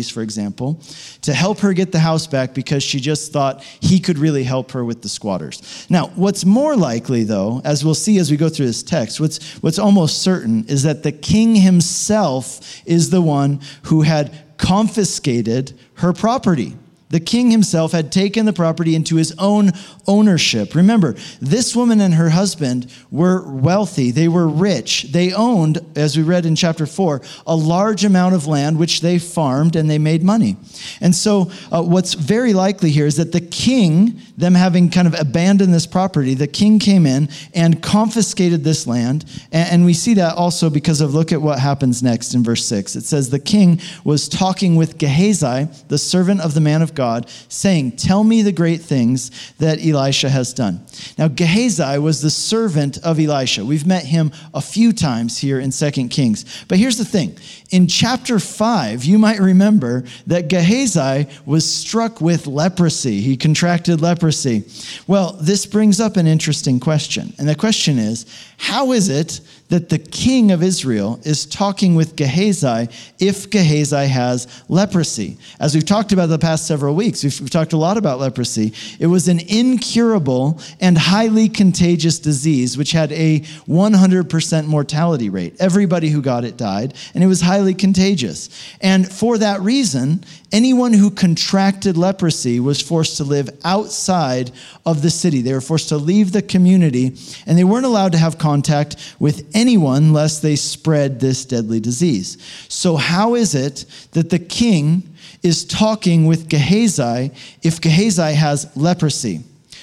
for 0.08 0.22
example, 0.22 0.80
to 1.22 1.32
help 1.32 1.60
her 1.60 1.72
get 1.72 1.92
the 1.92 1.98
house 1.98 2.26
back 2.26 2.54
because 2.54 2.82
she 2.82 3.00
just 3.00 3.32
thought 3.32 3.62
he 3.80 4.00
could 4.00 4.18
really 4.18 4.44
help 4.44 4.72
her 4.72 4.84
with 4.84 5.02
the 5.02 5.08
squatters. 5.08 5.86
Now, 5.88 6.08
what's 6.08 6.44
more 6.44 6.76
likely, 6.76 7.24
though, 7.24 7.60
as 7.64 7.84
we'll 7.84 7.94
see 7.94 8.18
as 8.18 8.30
we 8.30 8.36
go 8.36 8.48
through 8.48 8.66
this 8.66 8.82
text, 8.82 9.20
what's, 9.20 9.54
what's 9.62 9.78
almost 9.78 10.22
certain 10.22 10.64
is 10.66 10.82
that 10.82 11.02
the 11.02 11.12
king 11.12 11.54
himself 11.54 12.82
is 12.86 13.10
the 13.10 13.22
one 13.22 13.60
who 13.84 14.02
had 14.02 14.32
confiscated 14.58 15.78
her 15.94 16.12
property. 16.12 16.76
The 17.10 17.20
king 17.20 17.50
himself 17.50 17.92
had 17.92 18.12
taken 18.12 18.44
the 18.44 18.52
property 18.52 18.94
into 18.94 19.16
his 19.16 19.34
own 19.38 19.72
ownership. 20.06 20.74
Remember, 20.74 21.14
this 21.40 21.74
woman 21.74 22.00
and 22.00 22.14
her 22.14 22.28
husband 22.28 22.92
were 23.10 23.42
wealthy. 23.50 24.10
They 24.10 24.28
were 24.28 24.46
rich. 24.46 25.04
They 25.04 25.32
owned, 25.32 25.78
as 25.96 26.16
we 26.16 26.22
read 26.22 26.44
in 26.44 26.54
chapter 26.54 26.86
4, 26.86 27.22
a 27.46 27.56
large 27.56 28.04
amount 28.04 28.34
of 28.34 28.46
land 28.46 28.78
which 28.78 29.00
they 29.00 29.18
farmed 29.18 29.74
and 29.74 29.88
they 29.88 29.98
made 29.98 30.22
money. 30.22 30.56
And 31.00 31.14
so, 31.14 31.50
uh, 31.72 31.82
what's 31.82 32.12
very 32.14 32.52
likely 32.52 32.90
here 32.90 33.06
is 33.06 33.16
that 33.16 33.32
the 33.32 33.40
king, 33.40 34.20
them 34.36 34.54
having 34.54 34.90
kind 34.90 35.08
of 35.08 35.18
abandoned 35.18 35.72
this 35.72 35.86
property, 35.86 36.34
the 36.34 36.46
king 36.46 36.78
came 36.78 37.06
in 37.06 37.28
and 37.54 37.82
confiscated 37.82 38.64
this 38.64 38.86
land. 38.86 39.24
And, 39.50 39.72
and 39.72 39.84
we 39.86 39.94
see 39.94 40.14
that 40.14 40.36
also 40.36 40.68
because 40.68 41.00
of 41.00 41.14
look 41.14 41.32
at 41.32 41.40
what 41.40 41.58
happens 41.58 42.02
next 42.02 42.34
in 42.34 42.44
verse 42.44 42.66
6. 42.66 42.96
It 42.96 43.04
says, 43.04 43.30
The 43.30 43.38
king 43.38 43.80
was 44.04 44.28
talking 44.28 44.76
with 44.76 44.98
Gehazi, 44.98 45.68
the 45.88 45.98
servant 45.98 46.42
of 46.42 46.52
the 46.52 46.60
man 46.60 46.82
of 46.82 46.94
God, 46.98 47.30
saying, 47.48 47.92
Tell 47.92 48.24
me 48.24 48.42
the 48.42 48.50
great 48.52 48.82
things 48.82 49.30
that 49.58 49.78
Elisha 49.78 50.28
has 50.28 50.52
done. 50.52 50.84
Now, 51.16 51.28
Gehazi 51.28 51.96
was 51.98 52.20
the 52.20 52.28
servant 52.28 52.98
of 53.04 53.20
Elisha. 53.20 53.64
We've 53.64 53.86
met 53.86 54.04
him 54.04 54.32
a 54.52 54.60
few 54.60 54.92
times 54.92 55.38
here 55.38 55.60
in 55.60 55.70
2 55.70 56.08
Kings. 56.08 56.64
But 56.66 56.78
here's 56.78 56.98
the 56.98 57.04
thing 57.04 57.38
in 57.70 57.86
chapter 57.86 58.40
5, 58.40 59.04
you 59.04 59.16
might 59.16 59.38
remember 59.38 60.04
that 60.26 60.48
Gehazi 60.48 61.28
was 61.46 61.72
struck 61.72 62.20
with 62.20 62.48
leprosy. 62.48 63.20
He 63.20 63.36
contracted 63.36 64.00
leprosy. 64.00 64.64
Well, 65.06 65.38
this 65.40 65.66
brings 65.66 66.00
up 66.00 66.16
an 66.16 66.26
interesting 66.26 66.80
question. 66.80 67.32
And 67.38 67.48
the 67.48 67.54
question 67.54 67.98
is 67.98 68.26
how 68.56 68.90
is 68.90 69.08
it 69.08 69.40
that 69.68 69.88
the 69.88 69.98
king 69.98 70.50
of 70.50 70.62
Israel 70.62 71.20
is 71.24 71.44
talking 71.44 71.94
with 71.94 72.16
Gehazi 72.16 72.88
if 73.18 73.50
Gehazi 73.50 74.06
has 74.06 74.46
leprosy? 74.68 75.36
As 75.60 75.74
we've 75.74 75.84
talked 75.84 76.12
about 76.12 76.26
the 76.26 76.38
past 76.38 76.66
several 76.66 76.94
weeks, 76.94 77.22
we've, 77.22 77.40
we've 77.40 77.50
talked 77.50 77.72
a 77.72 77.76
lot 77.76 77.96
about 77.96 78.18
leprosy. 78.18 78.72
It 78.98 79.06
was 79.06 79.28
an 79.28 79.40
incurable 79.40 80.60
and 80.80 80.96
highly 80.96 81.48
contagious 81.48 82.18
disease 82.18 82.78
which 82.78 82.92
had 82.92 83.12
a 83.12 83.40
100% 83.40 84.66
mortality 84.66 85.28
rate. 85.28 85.56
Everybody 85.58 86.08
who 86.08 86.22
got 86.22 86.44
it 86.44 86.56
died, 86.56 86.94
and 87.14 87.22
it 87.22 87.26
was 87.26 87.40
highly 87.40 87.74
contagious. 87.74 88.48
And 88.80 89.10
for 89.10 89.38
that 89.38 89.60
reason, 89.60 90.24
anyone 90.52 90.92
who 90.92 91.10
contracted 91.10 91.96
leprosy 91.96 92.60
was 92.60 92.80
forced 92.80 93.16
to 93.16 93.24
live 93.24 93.50
outside 93.64 94.50
of 94.86 95.02
the 95.02 95.10
city. 95.10 95.42
They 95.42 95.52
were 95.52 95.60
forced 95.60 95.88
to 95.90 95.96
leave 95.96 96.32
the 96.32 96.42
community, 96.42 97.16
and 97.46 97.58
they 97.58 97.64
weren't 97.64 97.86
allowed 97.86 98.12
to 98.12 98.18
have 98.18 98.38
contact 98.38 98.96
with 99.18 99.48
anyone 99.54 100.12
lest 100.12 100.42
they 100.42 100.56
spread 100.56 101.20
this 101.20 101.44
deadly 101.44 101.80
disease. 101.80 102.38
So, 102.68 102.96
how 102.96 103.34
is 103.34 103.54
it 103.54 103.84
that 104.12 104.30
the 104.30 104.38
king 104.38 105.14
is 105.42 105.64
talking 105.64 106.26
with 106.26 106.48
Gehazi 106.48 107.30
if 107.62 107.80
Gehazi 107.80 108.34
has 108.34 108.74
leprosy? 108.76 109.42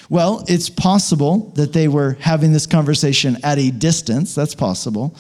Well, 0.10 0.44
it's 0.48 0.70
possible 0.70 1.52
that 1.56 1.74
they 1.74 1.88
were 1.88 2.18
having 2.20 2.52
this 2.52 2.68
conversation 2.68 3.38
at 3.44 3.58
a 3.58 3.72
distance. 3.72 4.36
That's 4.36 4.54
possible. 4.54 5.16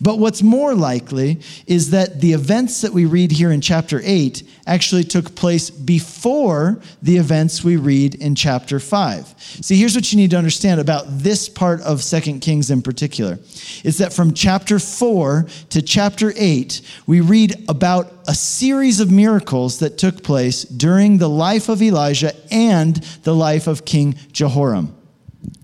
But 0.00 0.18
what's 0.18 0.42
more 0.42 0.74
likely 0.74 1.40
is 1.66 1.90
that 1.90 2.20
the 2.20 2.32
events 2.32 2.80
that 2.80 2.92
we 2.92 3.04
read 3.04 3.32
here 3.32 3.52
in 3.52 3.60
chapter 3.60 4.00
8 4.02 4.42
actually 4.66 5.04
took 5.04 5.34
place 5.34 5.68
before 5.68 6.80
the 7.02 7.16
events 7.16 7.62
we 7.62 7.76
read 7.76 8.14
in 8.14 8.34
chapter 8.34 8.80
5. 8.80 9.34
See, 9.60 9.76
here's 9.76 9.94
what 9.94 10.10
you 10.12 10.16
need 10.16 10.30
to 10.30 10.38
understand 10.38 10.80
about 10.80 11.04
this 11.08 11.48
part 11.48 11.80
of 11.82 12.02
2 12.02 12.38
Kings 12.38 12.70
in 12.70 12.80
particular. 12.80 13.38
It's 13.84 13.98
that 13.98 14.12
from 14.12 14.32
chapter 14.32 14.78
4 14.78 15.46
to 15.70 15.82
chapter 15.82 16.32
8, 16.36 16.80
we 17.06 17.20
read 17.20 17.64
about 17.68 18.19
a 18.26 18.34
series 18.34 19.00
of 19.00 19.10
miracles 19.10 19.78
that 19.78 19.98
took 19.98 20.22
place 20.22 20.64
during 20.64 21.18
the 21.18 21.28
life 21.28 21.68
of 21.68 21.82
Elijah 21.82 22.34
and 22.50 22.96
the 23.24 23.34
life 23.34 23.66
of 23.66 23.84
King 23.84 24.14
Jehoram. 24.32 24.96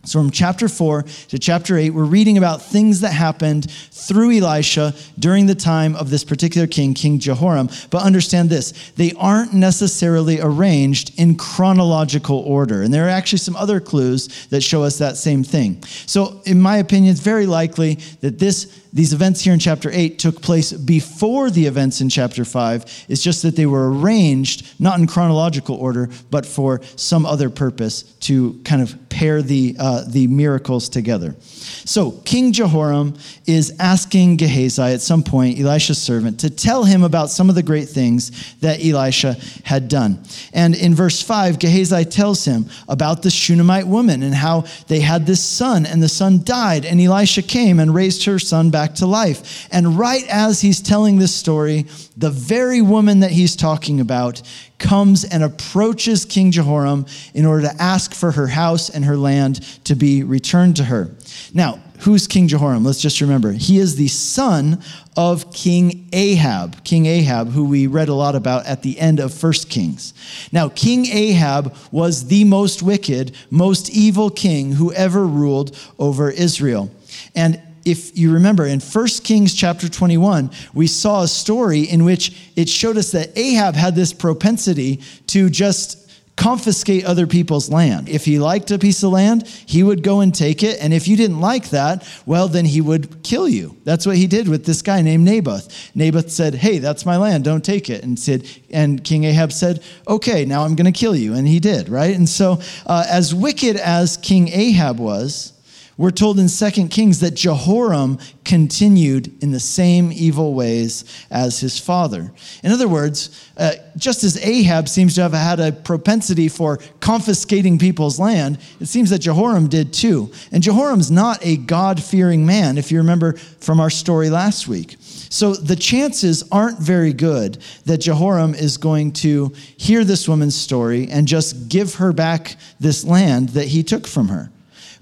So, 0.06 0.20
from 0.20 0.30
chapter 0.30 0.68
4 0.68 1.02
to 1.02 1.38
chapter 1.38 1.76
8, 1.76 1.90
we're 1.90 2.04
reading 2.04 2.38
about 2.38 2.62
things 2.62 3.00
that 3.00 3.12
happened 3.12 3.70
through 3.70 4.38
Elisha 4.38 4.94
during 5.18 5.46
the 5.46 5.54
time 5.54 5.96
of 5.96 6.10
this 6.10 6.22
particular 6.22 6.68
king, 6.68 6.94
King 6.94 7.18
Jehoram. 7.18 7.68
But 7.90 8.02
understand 8.02 8.48
this 8.48 8.72
they 8.92 9.12
aren't 9.18 9.52
necessarily 9.52 10.40
arranged 10.40 11.18
in 11.18 11.36
chronological 11.36 12.38
order. 12.38 12.82
And 12.82 12.94
there 12.94 13.06
are 13.06 13.10
actually 13.10 13.38
some 13.38 13.56
other 13.56 13.80
clues 13.80 14.46
that 14.46 14.60
show 14.60 14.84
us 14.84 14.98
that 14.98 15.16
same 15.16 15.42
thing. 15.42 15.82
So, 16.06 16.40
in 16.44 16.60
my 16.60 16.76
opinion, 16.76 17.10
it's 17.10 17.20
very 17.20 17.46
likely 17.46 17.94
that 18.20 18.38
this 18.38 18.72
these 18.96 19.12
events 19.12 19.42
here 19.42 19.52
in 19.52 19.58
chapter 19.58 19.90
8 19.92 20.18
took 20.18 20.40
place 20.40 20.72
before 20.72 21.50
the 21.50 21.66
events 21.66 22.00
in 22.00 22.08
chapter 22.08 22.46
5. 22.46 23.04
It's 23.10 23.22
just 23.22 23.42
that 23.42 23.54
they 23.54 23.66
were 23.66 23.92
arranged, 23.92 24.80
not 24.80 24.98
in 24.98 25.06
chronological 25.06 25.76
order, 25.76 26.08
but 26.30 26.46
for 26.46 26.80
some 26.96 27.26
other 27.26 27.50
purpose 27.50 28.04
to 28.20 28.58
kind 28.64 28.80
of 28.80 28.96
pair 29.10 29.42
the, 29.42 29.76
uh, 29.78 29.95
Uh, 29.96 30.04
the 30.06 30.26
miracles 30.26 30.90
together. 30.90 31.34
So, 31.40 32.10
King 32.26 32.52
Jehoram 32.52 33.14
is 33.46 33.74
asking 33.78 34.36
Gehazi 34.36 34.82
at 34.82 35.00
some 35.00 35.22
point, 35.22 35.58
Elisha's 35.58 36.00
servant, 36.00 36.40
to 36.40 36.50
tell 36.50 36.84
him 36.84 37.02
about 37.02 37.30
some 37.30 37.48
of 37.48 37.54
the 37.54 37.62
great 37.62 37.88
things 37.88 38.54
that 38.56 38.84
Elisha 38.84 39.36
had 39.64 39.88
done. 39.88 40.22
And 40.52 40.74
in 40.74 40.94
verse 40.94 41.22
5, 41.22 41.58
Gehazi 41.58 42.04
tells 42.04 42.44
him 42.44 42.66
about 42.90 43.22
the 43.22 43.30
Shunammite 43.30 43.86
woman 43.86 44.22
and 44.22 44.34
how 44.34 44.64
they 44.88 45.00
had 45.00 45.24
this 45.24 45.42
son, 45.42 45.86
and 45.86 46.02
the 46.02 46.10
son 46.10 46.42
died, 46.44 46.84
and 46.84 47.00
Elisha 47.00 47.40
came 47.40 47.80
and 47.80 47.94
raised 47.94 48.24
her 48.24 48.38
son 48.38 48.68
back 48.68 48.96
to 48.96 49.06
life. 49.06 49.66
And 49.72 49.98
right 49.98 50.26
as 50.28 50.60
he's 50.60 50.82
telling 50.82 51.18
this 51.18 51.34
story, 51.34 51.86
the 52.18 52.30
very 52.30 52.82
woman 52.82 53.20
that 53.20 53.30
he's 53.30 53.56
talking 53.56 54.00
about 54.00 54.42
comes 54.78 55.24
and 55.24 55.42
approaches 55.42 56.24
King 56.24 56.50
Jehoram 56.50 57.06
in 57.34 57.46
order 57.46 57.68
to 57.68 57.82
ask 57.82 58.14
for 58.14 58.32
her 58.32 58.46
house 58.46 58.90
and 58.90 59.04
her 59.04 59.16
land 59.16 59.62
to 59.84 59.94
be 59.94 60.22
returned 60.22 60.76
to 60.76 60.84
her. 60.84 61.10
Now, 61.54 61.80
who's 62.00 62.26
King 62.26 62.48
Jehoram? 62.48 62.84
Let's 62.84 63.00
just 63.00 63.20
remember. 63.20 63.52
He 63.52 63.78
is 63.78 63.96
the 63.96 64.08
son 64.08 64.82
of 65.16 65.52
King 65.52 66.08
Ahab, 66.12 66.84
King 66.84 67.06
Ahab, 67.06 67.48
who 67.50 67.64
we 67.64 67.86
read 67.86 68.08
a 68.08 68.14
lot 68.14 68.34
about 68.34 68.66
at 68.66 68.82
the 68.82 68.98
end 69.00 69.18
of 69.18 69.32
First 69.32 69.70
Kings. 69.70 70.12
Now, 70.52 70.68
King 70.68 71.06
Ahab 71.06 71.74
was 71.90 72.26
the 72.26 72.44
most 72.44 72.82
wicked, 72.82 73.34
most 73.50 73.90
evil 73.90 74.30
king 74.30 74.72
who 74.72 74.92
ever 74.92 75.26
ruled 75.26 75.76
over 75.98 76.30
Israel. 76.30 76.90
And 77.34 77.60
if 77.86 78.18
you 78.18 78.32
remember 78.32 78.66
in 78.66 78.80
1 78.80 79.06
Kings 79.22 79.54
chapter 79.54 79.88
21, 79.88 80.50
we 80.74 80.88
saw 80.88 81.22
a 81.22 81.28
story 81.28 81.82
in 81.82 82.04
which 82.04 82.36
it 82.56 82.68
showed 82.68 82.96
us 82.96 83.12
that 83.12 83.30
Ahab 83.38 83.76
had 83.76 83.94
this 83.94 84.12
propensity 84.12 85.00
to 85.28 85.48
just 85.48 86.02
confiscate 86.36 87.04
other 87.04 87.26
people's 87.26 87.70
land. 87.70 88.08
If 88.08 88.24
he 88.24 88.38
liked 88.38 88.70
a 88.70 88.78
piece 88.78 89.02
of 89.02 89.12
land, 89.12 89.46
he 89.46 89.82
would 89.82 90.02
go 90.02 90.20
and 90.20 90.34
take 90.34 90.62
it. 90.62 90.78
And 90.82 90.92
if 90.92 91.08
you 91.08 91.16
didn't 91.16 91.40
like 91.40 91.70
that, 91.70 92.06
well, 92.26 92.48
then 92.48 92.64
he 92.66 92.80
would 92.80 93.22
kill 93.22 93.48
you. 93.48 93.76
That's 93.84 94.04
what 94.04 94.16
he 94.16 94.26
did 94.26 94.48
with 94.48 94.66
this 94.66 94.82
guy 94.82 95.00
named 95.00 95.24
Naboth. 95.24 95.94
Naboth 95.94 96.30
said, 96.30 96.54
Hey, 96.54 96.78
that's 96.78 97.06
my 97.06 97.16
land, 97.16 97.44
don't 97.44 97.64
take 97.64 97.88
it. 97.88 98.04
And 98.04 98.18
said, 98.18 98.46
and 98.70 99.02
King 99.02 99.24
Ahab 99.24 99.52
said, 99.52 99.82
Okay, 100.06 100.44
now 100.44 100.64
I'm 100.64 100.74
going 100.74 100.92
to 100.92 100.98
kill 100.98 101.16
you. 101.16 101.34
And 101.34 101.48
he 101.48 101.58
did, 101.58 101.88
right? 101.88 102.14
And 102.14 102.28
so, 102.28 102.60
uh, 102.84 103.06
as 103.08 103.34
wicked 103.34 103.76
as 103.76 104.18
King 104.18 104.48
Ahab 104.48 104.98
was, 104.98 105.55
we're 105.98 106.10
told 106.10 106.38
in 106.38 106.48
2 106.48 106.88
Kings 106.88 107.20
that 107.20 107.34
Jehoram 107.34 108.18
continued 108.44 109.42
in 109.42 109.50
the 109.50 109.60
same 109.60 110.12
evil 110.12 110.52
ways 110.52 111.04
as 111.30 111.58
his 111.58 111.78
father. 111.78 112.30
In 112.62 112.70
other 112.70 112.86
words, 112.86 113.50
uh, 113.56 113.72
just 113.96 114.22
as 114.22 114.36
Ahab 114.44 114.90
seems 114.90 115.14
to 115.14 115.22
have 115.22 115.32
had 115.32 115.58
a 115.58 115.72
propensity 115.72 116.48
for 116.48 116.78
confiscating 117.00 117.78
people's 117.78 118.20
land, 118.20 118.58
it 118.78 118.86
seems 118.86 119.08
that 119.08 119.20
Jehoram 119.20 119.68
did 119.68 119.94
too. 119.94 120.30
And 120.52 120.62
Jehoram's 120.62 121.10
not 121.10 121.38
a 121.44 121.56
God 121.56 122.02
fearing 122.02 122.44
man, 122.44 122.76
if 122.76 122.92
you 122.92 122.98
remember 122.98 123.32
from 123.32 123.80
our 123.80 123.90
story 123.90 124.28
last 124.28 124.68
week. 124.68 124.96
So 125.00 125.54
the 125.54 125.76
chances 125.76 126.44
aren't 126.52 126.78
very 126.78 127.14
good 127.14 127.58
that 127.86 127.98
Jehoram 127.98 128.54
is 128.54 128.76
going 128.76 129.12
to 129.12 129.52
hear 129.78 130.04
this 130.04 130.28
woman's 130.28 130.54
story 130.54 131.08
and 131.08 131.26
just 131.26 131.70
give 131.70 131.94
her 131.94 132.12
back 132.12 132.56
this 132.78 133.02
land 133.02 133.50
that 133.50 133.68
he 133.68 133.82
took 133.82 134.06
from 134.06 134.28
her. 134.28 134.50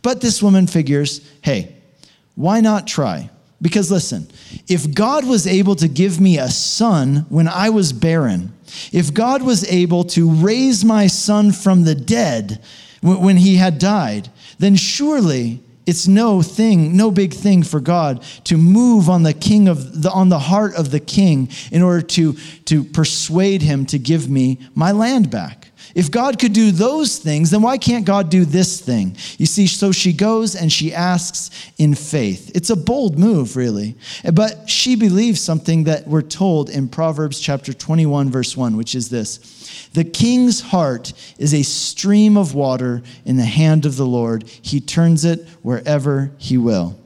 But 0.04 0.20
this 0.20 0.42
woman 0.42 0.66
figures, 0.66 1.26
hey, 1.40 1.75
why 2.34 2.61
not 2.61 2.87
try? 2.87 3.30
Because 3.62 3.90
listen, 3.90 4.28
if 4.68 4.94
God 4.94 5.26
was 5.26 5.46
able 5.46 5.75
to 5.76 5.88
give 5.88 6.20
me 6.20 6.37
a 6.38 6.50
son 6.50 7.25
when 7.30 7.49
I 7.49 7.70
was 7.70 7.94
barren, 7.94 8.52
if 8.92 9.14
God 9.14 9.42
was 9.42 9.64
able 9.64 10.04
to 10.04 10.30
raise 10.30 10.84
my 10.84 11.06
son 11.06 11.52
from 11.52 11.84
the 11.84 11.94
dead 11.94 12.62
when 13.00 13.38
he 13.38 13.56
had 13.56 13.78
died, 13.78 14.28
then 14.58 14.76
surely 14.76 15.61
it's 15.87 16.06
no 16.06 16.42
thing, 16.42 16.94
no 16.94 17.11
big 17.11 17.32
thing 17.32 17.62
for 17.62 17.80
God 17.80 18.23
to 18.44 18.58
move 18.58 19.08
on 19.08 19.23
the 19.23 19.32
king 19.32 19.68
of 19.68 20.02
the, 20.02 20.11
on 20.11 20.28
the 20.28 20.38
heart 20.38 20.75
of 20.75 20.90
the 20.90 21.00
king 21.00 21.49
in 21.73 21.80
order 21.80 22.02
to, 22.02 22.34
to 22.66 22.84
persuade 22.84 23.62
him 23.62 23.87
to 23.87 23.99
give 23.99 24.28
me 24.28 24.58
my 24.75 24.92
land 24.92 25.30
back. 25.30 25.63
If 25.94 26.10
God 26.10 26.38
could 26.38 26.52
do 26.52 26.72
those 26.72 27.18
things, 27.18 27.50
then 27.50 27.62
why 27.62 27.78
can't 27.78 28.04
God 28.04 28.28
do 28.28 28.44
this 28.44 28.80
thing? 28.80 29.16
You 29.38 29.46
see, 29.46 29.66
so 29.68 29.92
she 29.92 30.12
goes 30.12 30.56
and 30.56 30.72
she 30.72 30.92
asks 30.92 31.50
in 31.78 31.94
faith. 31.94 32.50
It's 32.54 32.70
a 32.70 32.76
bold 32.76 33.18
move, 33.18 33.56
really. 33.56 33.96
But 34.32 34.68
she 34.68 34.96
believes 34.96 35.40
something 35.40 35.84
that 35.84 36.08
we're 36.08 36.22
told 36.22 36.68
in 36.68 36.88
Proverbs 36.88 37.38
chapter 37.38 37.72
21, 37.72 38.30
verse 38.30 38.56
1, 38.56 38.76
which 38.76 38.94
is 38.94 39.08
this 39.08 39.88
The 39.92 40.04
king's 40.04 40.60
heart 40.60 41.12
is 41.38 41.54
a 41.54 41.62
stream 41.62 42.36
of 42.36 42.54
water 42.54 43.02
in 43.24 43.36
the 43.36 43.44
hand 43.44 43.86
of 43.86 43.96
the 43.96 44.06
Lord, 44.06 44.48
he 44.48 44.80
turns 44.80 45.24
it 45.24 45.46
wherever 45.62 46.32
he 46.38 46.58
will. 46.58 46.98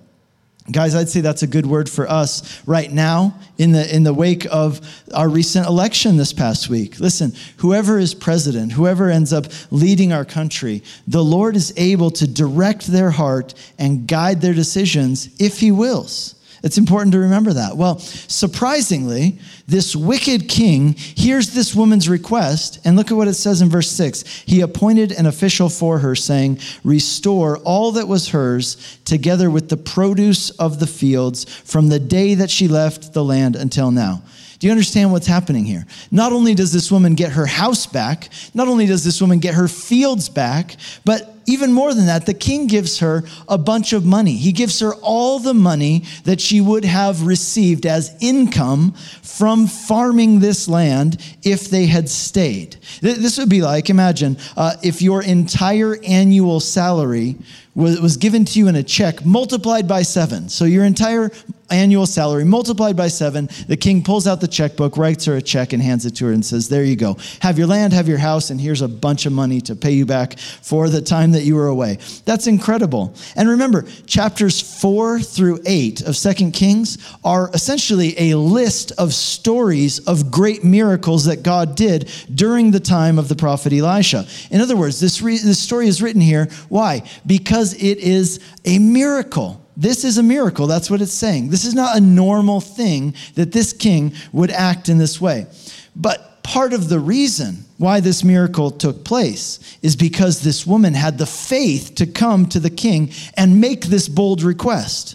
Guys, 0.70 0.94
I'd 0.94 1.08
say 1.08 1.22
that's 1.22 1.42
a 1.42 1.46
good 1.46 1.64
word 1.64 1.88
for 1.88 2.06
us 2.08 2.62
right 2.66 2.92
now 2.92 3.34
in 3.56 3.72
the, 3.72 3.94
in 3.94 4.02
the 4.02 4.12
wake 4.12 4.46
of 4.50 4.80
our 5.14 5.28
recent 5.28 5.66
election 5.66 6.18
this 6.18 6.34
past 6.34 6.68
week. 6.68 7.00
Listen, 7.00 7.32
whoever 7.56 7.98
is 7.98 8.12
president, 8.12 8.72
whoever 8.72 9.08
ends 9.08 9.32
up 9.32 9.46
leading 9.70 10.12
our 10.12 10.26
country, 10.26 10.82
the 11.06 11.24
Lord 11.24 11.56
is 11.56 11.72
able 11.78 12.10
to 12.10 12.26
direct 12.26 12.86
their 12.86 13.10
heart 13.10 13.54
and 13.78 14.06
guide 14.06 14.42
their 14.42 14.52
decisions 14.52 15.30
if 15.40 15.58
He 15.58 15.70
wills. 15.70 16.34
It's 16.62 16.78
important 16.78 17.12
to 17.12 17.18
remember 17.18 17.52
that. 17.52 17.76
Well, 17.76 17.98
surprisingly, 17.98 19.38
this 19.66 19.94
wicked 19.94 20.48
king 20.48 20.94
hears 20.94 21.50
this 21.50 21.74
woman's 21.74 22.08
request, 22.08 22.80
and 22.84 22.96
look 22.96 23.10
at 23.10 23.16
what 23.16 23.28
it 23.28 23.34
says 23.34 23.60
in 23.60 23.68
verse 23.68 23.90
6. 23.90 24.22
He 24.46 24.60
appointed 24.60 25.12
an 25.12 25.26
official 25.26 25.68
for 25.68 25.98
her, 25.98 26.14
saying, 26.14 26.58
Restore 26.84 27.58
all 27.58 27.92
that 27.92 28.08
was 28.08 28.30
hers, 28.30 28.98
together 29.04 29.50
with 29.50 29.68
the 29.68 29.76
produce 29.76 30.50
of 30.50 30.80
the 30.80 30.86
fields, 30.86 31.44
from 31.44 31.88
the 31.88 32.00
day 32.00 32.34
that 32.34 32.50
she 32.50 32.66
left 32.66 33.12
the 33.12 33.24
land 33.24 33.56
until 33.56 33.90
now. 33.90 34.22
Do 34.58 34.66
you 34.66 34.72
understand 34.72 35.12
what's 35.12 35.26
happening 35.26 35.64
here? 35.64 35.86
Not 36.10 36.32
only 36.32 36.54
does 36.54 36.72
this 36.72 36.90
woman 36.90 37.14
get 37.14 37.32
her 37.32 37.46
house 37.46 37.86
back, 37.86 38.28
not 38.54 38.66
only 38.66 38.86
does 38.86 39.04
this 39.04 39.20
woman 39.20 39.38
get 39.38 39.54
her 39.54 39.68
fields 39.68 40.28
back, 40.28 40.76
but 41.04 41.37
even 41.48 41.72
more 41.72 41.94
than 41.94 42.06
that, 42.06 42.26
the 42.26 42.34
king 42.34 42.66
gives 42.66 42.98
her 42.98 43.24
a 43.48 43.56
bunch 43.56 43.92
of 43.92 44.04
money. 44.04 44.34
He 44.34 44.52
gives 44.52 44.80
her 44.80 44.94
all 44.96 45.38
the 45.38 45.54
money 45.54 46.04
that 46.24 46.40
she 46.40 46.60
would 46.60 46.84
have 46.84 47.22
received 47.22 47.86
as 47.86 48.14
income 48.20 48.92
from 49.22 49.66
farming 49.66 50.40
this 50.40 50.68
land 50.68 51.20
if 51.42 51.70
they 51.70 51.86
had 51.86 52.08
stayed. 52.08 52.76
This 53.00 53.38
would 53.38 53.48
be 53.48 53.62
like 53.62 53.88
imagine 53.88 54.36
uh, 54.56 54.76
if 54.82 55.00
your 55.00 55.22
entire 55.22 55.96
annual 56.04 56.60
salary 56.60 57.36
was 57.74 58.16
given 58.16 58.44
to 58.44 58.58
you 58.58 58.66
in 58.66 58.74
a 58.74 58.82
check 58.82 59.24
multiplied 59.24 59.86
by 59.86 60.02
seven. 60.02 60.48
So 60.48 60.64
your 60.64 60.84
entire 60.84 61.30
annual 61.70 62.06
salary 62.06 62.44
multiplied 62.44 62.96
by 62.96 63.08
seven. 63.08 63.48
The 63.66 63.76
king 63.76 64.02
pulls 64.02 64.26
out 64.26 64.40
the 64.40 64.48
checkbook, 64.48 64.96
writes 64.96 65.24
her 65.26 65.36
a 65.36 65.42
check, 65.42 65.72
and 65.72 65.82
hands 65.82 66.06
it 66.06 66.16
to 66.16 66.26
her 66.26 66.32
and 66.32 66.44
says, 66.44 66.68
There 66.68 66.84
you 66.84 66.96
go. 66.96 67.16
Have 67.40 67.58
your 67.58 67.66
land, 67.66 67.92
have 67.92 68.08
your 68.08 68.18
house, 68.18 68.50
and 68.50 68.60
here's 68.60 68.82
a 68.82 68.88
bunch 68.88 69.26
of 69.26 69.32
money 69.32 69.60
to 69.62 69.76
pay 69.76 69.92
you 69.92 70.06
back 70.06 70.38
for 70.38 70.88
the 70.88 71.02
time 71.02 71.32
that 71.32 71.42
you 71.42 71.54
were 71.54 71.68
away. 71.68 71.98
That's 72.24 72.46
incredible. 72.46 73.14
And 73.36 73.48
remember, 73.48 73.82
chapters 74.06 74.60
4 74.80 75.20
through 75.20 75.60
8 75.66 76.02
of 76.02 76.16
Second 76.16 76.52
Kings 76.52 76.98
are 77.24 77.50
essentially 77.54 78.32
a 78.32 78.36
list 78.36 78.92
of 78.92 79.14
stories 79.14 79.98
of 80.00 80.30
great 80.30 80.64
miracles 80.64 81.24
that 81.26 81.42
God 81.42 81.76
did 81.76 82.10
during 82.34 82.70
the 82.70 82.80
time 82.80 83.18
of 83.18 83.28
the 83.28 83.36
prophet 83.36 83.72
Elisha. 83.72 84.26
In 84.50 84.60
other 84.60 84.76
words, 84.76 85.00
this, 85.00 85.20
re- 85.22 85.38
this 85.38 85.58
story 85.58 85.88
is 85.88 86.02
written 86.02 86.20
here. 86.20 86.48
Why? 86.68 87.02
Because 87.26 87.74
it 87.74 87.98
is 87.98 88.40
a 88.64 88.78
miracle. 88.78 89.64
This 89.78 90.04
is 90.04 90.18
a 90.18 90.24
miracle. 90.24 90.66
That's 90.66 90.90
what 90.90 91.00
it's 91.00 91.12
saying. 91.12 91.50
This 91.50 91.64
is 91.64 91.72
not 91.72 91.96
a 91.96 92.00
normal 92.00 92.60
thing 92.60 93.14
that 93.36 93.52
this 93.52 93.72
king 93.72 94.12
would 94.32 94.50
act 94.50 94.88
in 94.88 94.98
this 94.98 95.20
way. 95.20 95.46
But 95.94 96.42
part 96.42 96.72
of 96.72 96.88
the 96.88 96.98
reason 96.98 97.64
why 97.76 98.00
this 98.00 98.24
miracle 98.24 98.72
took 98.72 99.04
place 99.04 99.78
is 99.80 99.94
because 99.94 100.40
this 100.40 100.66
woman 100.66 100.94
had 100.94 101.16
the 101.16 101.26
faith 101.26 101.94
to 101.94 102.06
come 102.06 102.46
to 102.46 102.58
the 102.58 102.70
king 102.70 103.12
and 103.36 103.60
make 103.60 103.84
this 103.84 104.08
bold 104.08 104.42
request. 104.42 105.14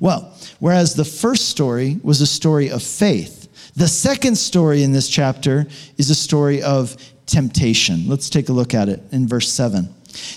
Well, 0.00 0.36
whereas 0.58 0.96
the 0.96 1.04
first 1.04 1.48
story 1.48 2.00
was 2.02 2.20
a 2.20 2.26
story 2.26 2.68
of 2.68 2.82
faith, 2.82 3.72
the 3.76 3.86
second 3.86 4.36
story 4.36 4.82
in 4.82 4.90
this 4.90 5.08
chapter 5.08 5.68
is 5.98 6.10
a 6.10 6.16
story 6.16 6.62
of 6.62 6.96
temptation. 7.26 8.08
Let's 8.08 8.28
take 8.28 8.48
a 8.48 8.52
look 8.52 8.74
at 8.74 8.88
it 8.88 9.00
in 9.12 9.28
verse 9.28 9.48
7. 9.52 9.88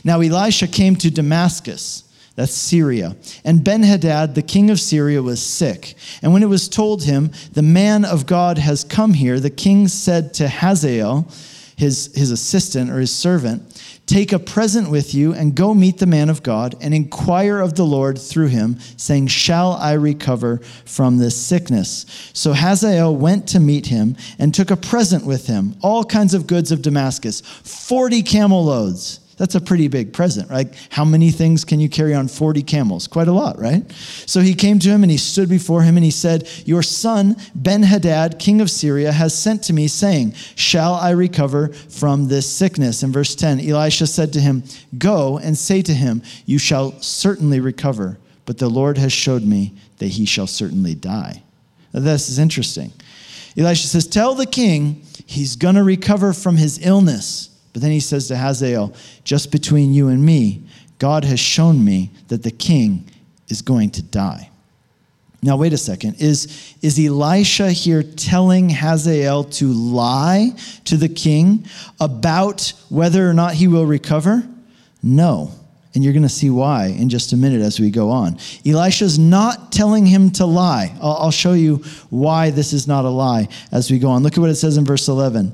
Now, 0.03 0.21
Elisha 0.21 0.67
came 0.67 0.95
to 0.97 1.09
Damascus 1.09 2.02
that's 2.35 2.53
Syria. 2.53 3.15
And 3.43 3.63
Ben 3.63 3.83
Hadad, 3.83 4.33
the 4.33 4.41
king 4.41 4.71
of 4.71 4.79
Syria, 4.79 5.21
was 5.21 5.41
sick. 5.41 5.95
And 6.21 6.33
when 6.33 6.41
it 6.41 6.49
was 6.49 6.67
told 6.67 7.03
him, 7.03 7.31
The 7.53 7.61
man 7.61 8.05
of 8.05 8.25
God 8.25 8.57
has 8.57 8.83
come 8.83 9.13
here, 9.13 9.39
the 9.39 9.51
king 9.51 9.87
said 9.87 10.33
to 10.35 10.47
Hazael, 10.47 11.27
his, 11.75 12.11
his 12.15 12.31
assistant 12.31 12.89
or 12.89 12.99
his 12.99 13.15
servant, 13.15 13.83
Take 14.05 14.33
a 14.33 14.39
present 14.39 14.89
with 14.89 15.13
you 15.13 15.33
and 15.33 15.55
go 15.55 15.73
meet 15.73 15.99
the 15.99 16.05
man 16.05 16.29
of 16.29 16.43
God 16.43 16.75
and 16.81 16.93
inquire 16.93 17.59
of 17.59 17.75
the 17.75 17.85
Lord 17.85 18.19
through 18.19 18.47
him, 18.47 18.79
saying, 18.97 19.27
Shall 19.27 19.73
I 19.73 19.93
recover 19.93 20.57
from 20.85 21.17
this 21.17 21.39
sickness? 21.39 22.05
So 22.33 22.53
Hazael 22.53 23.15
went 23.15 23.47
to 23.49 23.59
meet 23.59 23.87
him 23.87 24.15
and 24.39 24.53
took 24.53 24.71
a 24.71 24.77
present 24.77 25.25
with 25.25 25.47
him, 25.47 25.75
all 25.81 26.03
kinds 26.03 26.33
of 26.33 26.47
goods 26.47 26.71
of 26.71 26.81
Damascus, 26.81 27.41
40 27.41 28.23
camel 28.23 28.65
loads 28.65 29.19
that's 29.43 29.55
a 29.55 29.59
pretty 29.59 29.89
big 29.89 30.13
present, 30.13 30.49
right? 30.49 30.73
How 30.89 31.03
many 31.03 31.29
things 31.29 31.65
can 31.65 31.81
you 31.81 31.89
carry 31.89 32.13
on 32.13 32.29
40 32.29 32.63
camels? 32.63 33.07
Quite 33.07 33.27
a 33.27 33.33
lot, 33.33 33.59
right? 33.59 33.83
So 33.91 34.39
he 34.39 34.53
came 34.53 34.79
to 34.79 34.87
him 34.87 35.03
and 35.03 35.11
he 35.11 35.17
stood 35.17 35.49
before 35.49 35.81
him 35.81 35.97
and 35.97 36.03
he 36.05 36.11
said, 36.11 36.47
Your 36.63 36.81
son, 36.81 37.35
Ben 37.53 37.83
Hadad, 37.83 38.39
king 38.39 38.61
of 38.61 38.71
Syria, 38.71 39.11
has 39.11 39.37
sent 39.37 39.61
to 39.63 39.73
me, 39.73 39.89
saying, 39.89 40.31
Shall 40.55 40.93
I 40.93 41.09
recover 41.09 41.73
from 41.73 42.29
this 42.29 42.49
sickness? 42.49 43.03
In 43.03 43.11
verse 43.11 43.35
10, 43.35 43.59
Elisha 43.59 44.07
said 44.07 44.31
to 44.31 44.39
him, 44.39 44.63
Go 44.97 45.39
and 45.39 45.57
say 45.57 45.81
to 45.81 45.93
him, 45.93 46.21
You 46.45 46.57
shall 46.57 46.93
certainly 47.01 47.59
recover, 47.59 48.19
but 48.45 48.59
the 48.59 48.69
Lord 48.69 48.97
has 48.97 49.11
showed 49.11 49.43
me 49.43 49.73
that 49.97 50.07
he 50.07 50.25
shall 50.25 50.47
certainly 50.47 50.95
die. 50.95 51.43
Now, 51.93 51.99
this 51.99 52.29
is 52.29 52.39
interesting. 52.39 52.93
Elisha 53.57 53.87
says, 53.87 54.07
Tell 54.07 54.35
the 54.35 54.45
king 54.45 55.01
he's 55.25 55.57
going 55.57 55.75
to 55.75 55.83
recover 55.83 56.31
from 56.31 56.55
his 56.55 56.79
illness. 56.85 57.49
But 57.73 57.81
then 57.81 57.91
he 57.91 57.99
says 57.99 58.27
to 58.27 58.37
Hazael, 58.37 58.93
Just 59.23 59.51
between 59.51 59.93
you 59.93 60.07
and 60.07 60.23
me, 60.23 60.63
God 60.99 61.25
has 61.25 61.39
shown 61.39 61.83
me 61.83 62.11
that 62.27 62.43
the 62.43 62.51
king 62.51 63.09
is 63.49 63.61
going 63.61 63.89
to 63.91 64.03
die. 64.03 64.49
Now, 65.41 65.57
wait 65.57 65.73
a 65.73 65.77
second. 65.77 66.21
Is, 66.21 66.73
is 66.81 66.97
Elisha 66.97 67.71
here 67.71 68.01
telling 68.01 68.69
Hazael 68.69 69.43
to 69.45 69.67
lie 69.67 70.51
to 70.85 70.95
the 70.95 71.09
king 71.09 71.67
about 71.99 72.71
whether 72.87 73.29
or 73.29 73.33
not 73.33 73.53
he 73.53 73.67
will 73.67 73.85
recover? 73.85 74.47
No. 75.01 75.51
And 75.93 76.03
you're 76.03 76.13
going 76.13 76.23
to 76.23 76.29
see 76.29 76.49
why 76.49 76.87
in 76.87 77.09
just 77.09 77.33
a 77.33 77.37
minute 77.37 77.61
as 77.61 77.79
we 77.79 77.91
go 77.91 78.09
on. 78.09 78.37
Elisha's 78.65 79.19
not 79.19 79.73
telling 79.73 80.05
him 80.05 80.31
to 80.31 80.45
lie. 80.45 80.95
I'll, 81.01 81.17
I'll 81.17 81.31
show 81.31 81.53
you 81.53 81.83
why 82.09 82.49
this 82.49 82.71
is 82.71 82.87
not 82.87 83.03
a 83.03 83.09
lie 83.09 83.49
as 83.71 83.91
we 83.91 83.99
go 83.99 84.09
on. 84.09 84.23
Look 84.23 84.37
at 84.37 84.39
what 84.39 84.49
it 84.49 84.55
says 84.55 84.77
in 84.77 84.85
verse 84.85 85.09
11 85.09 85.53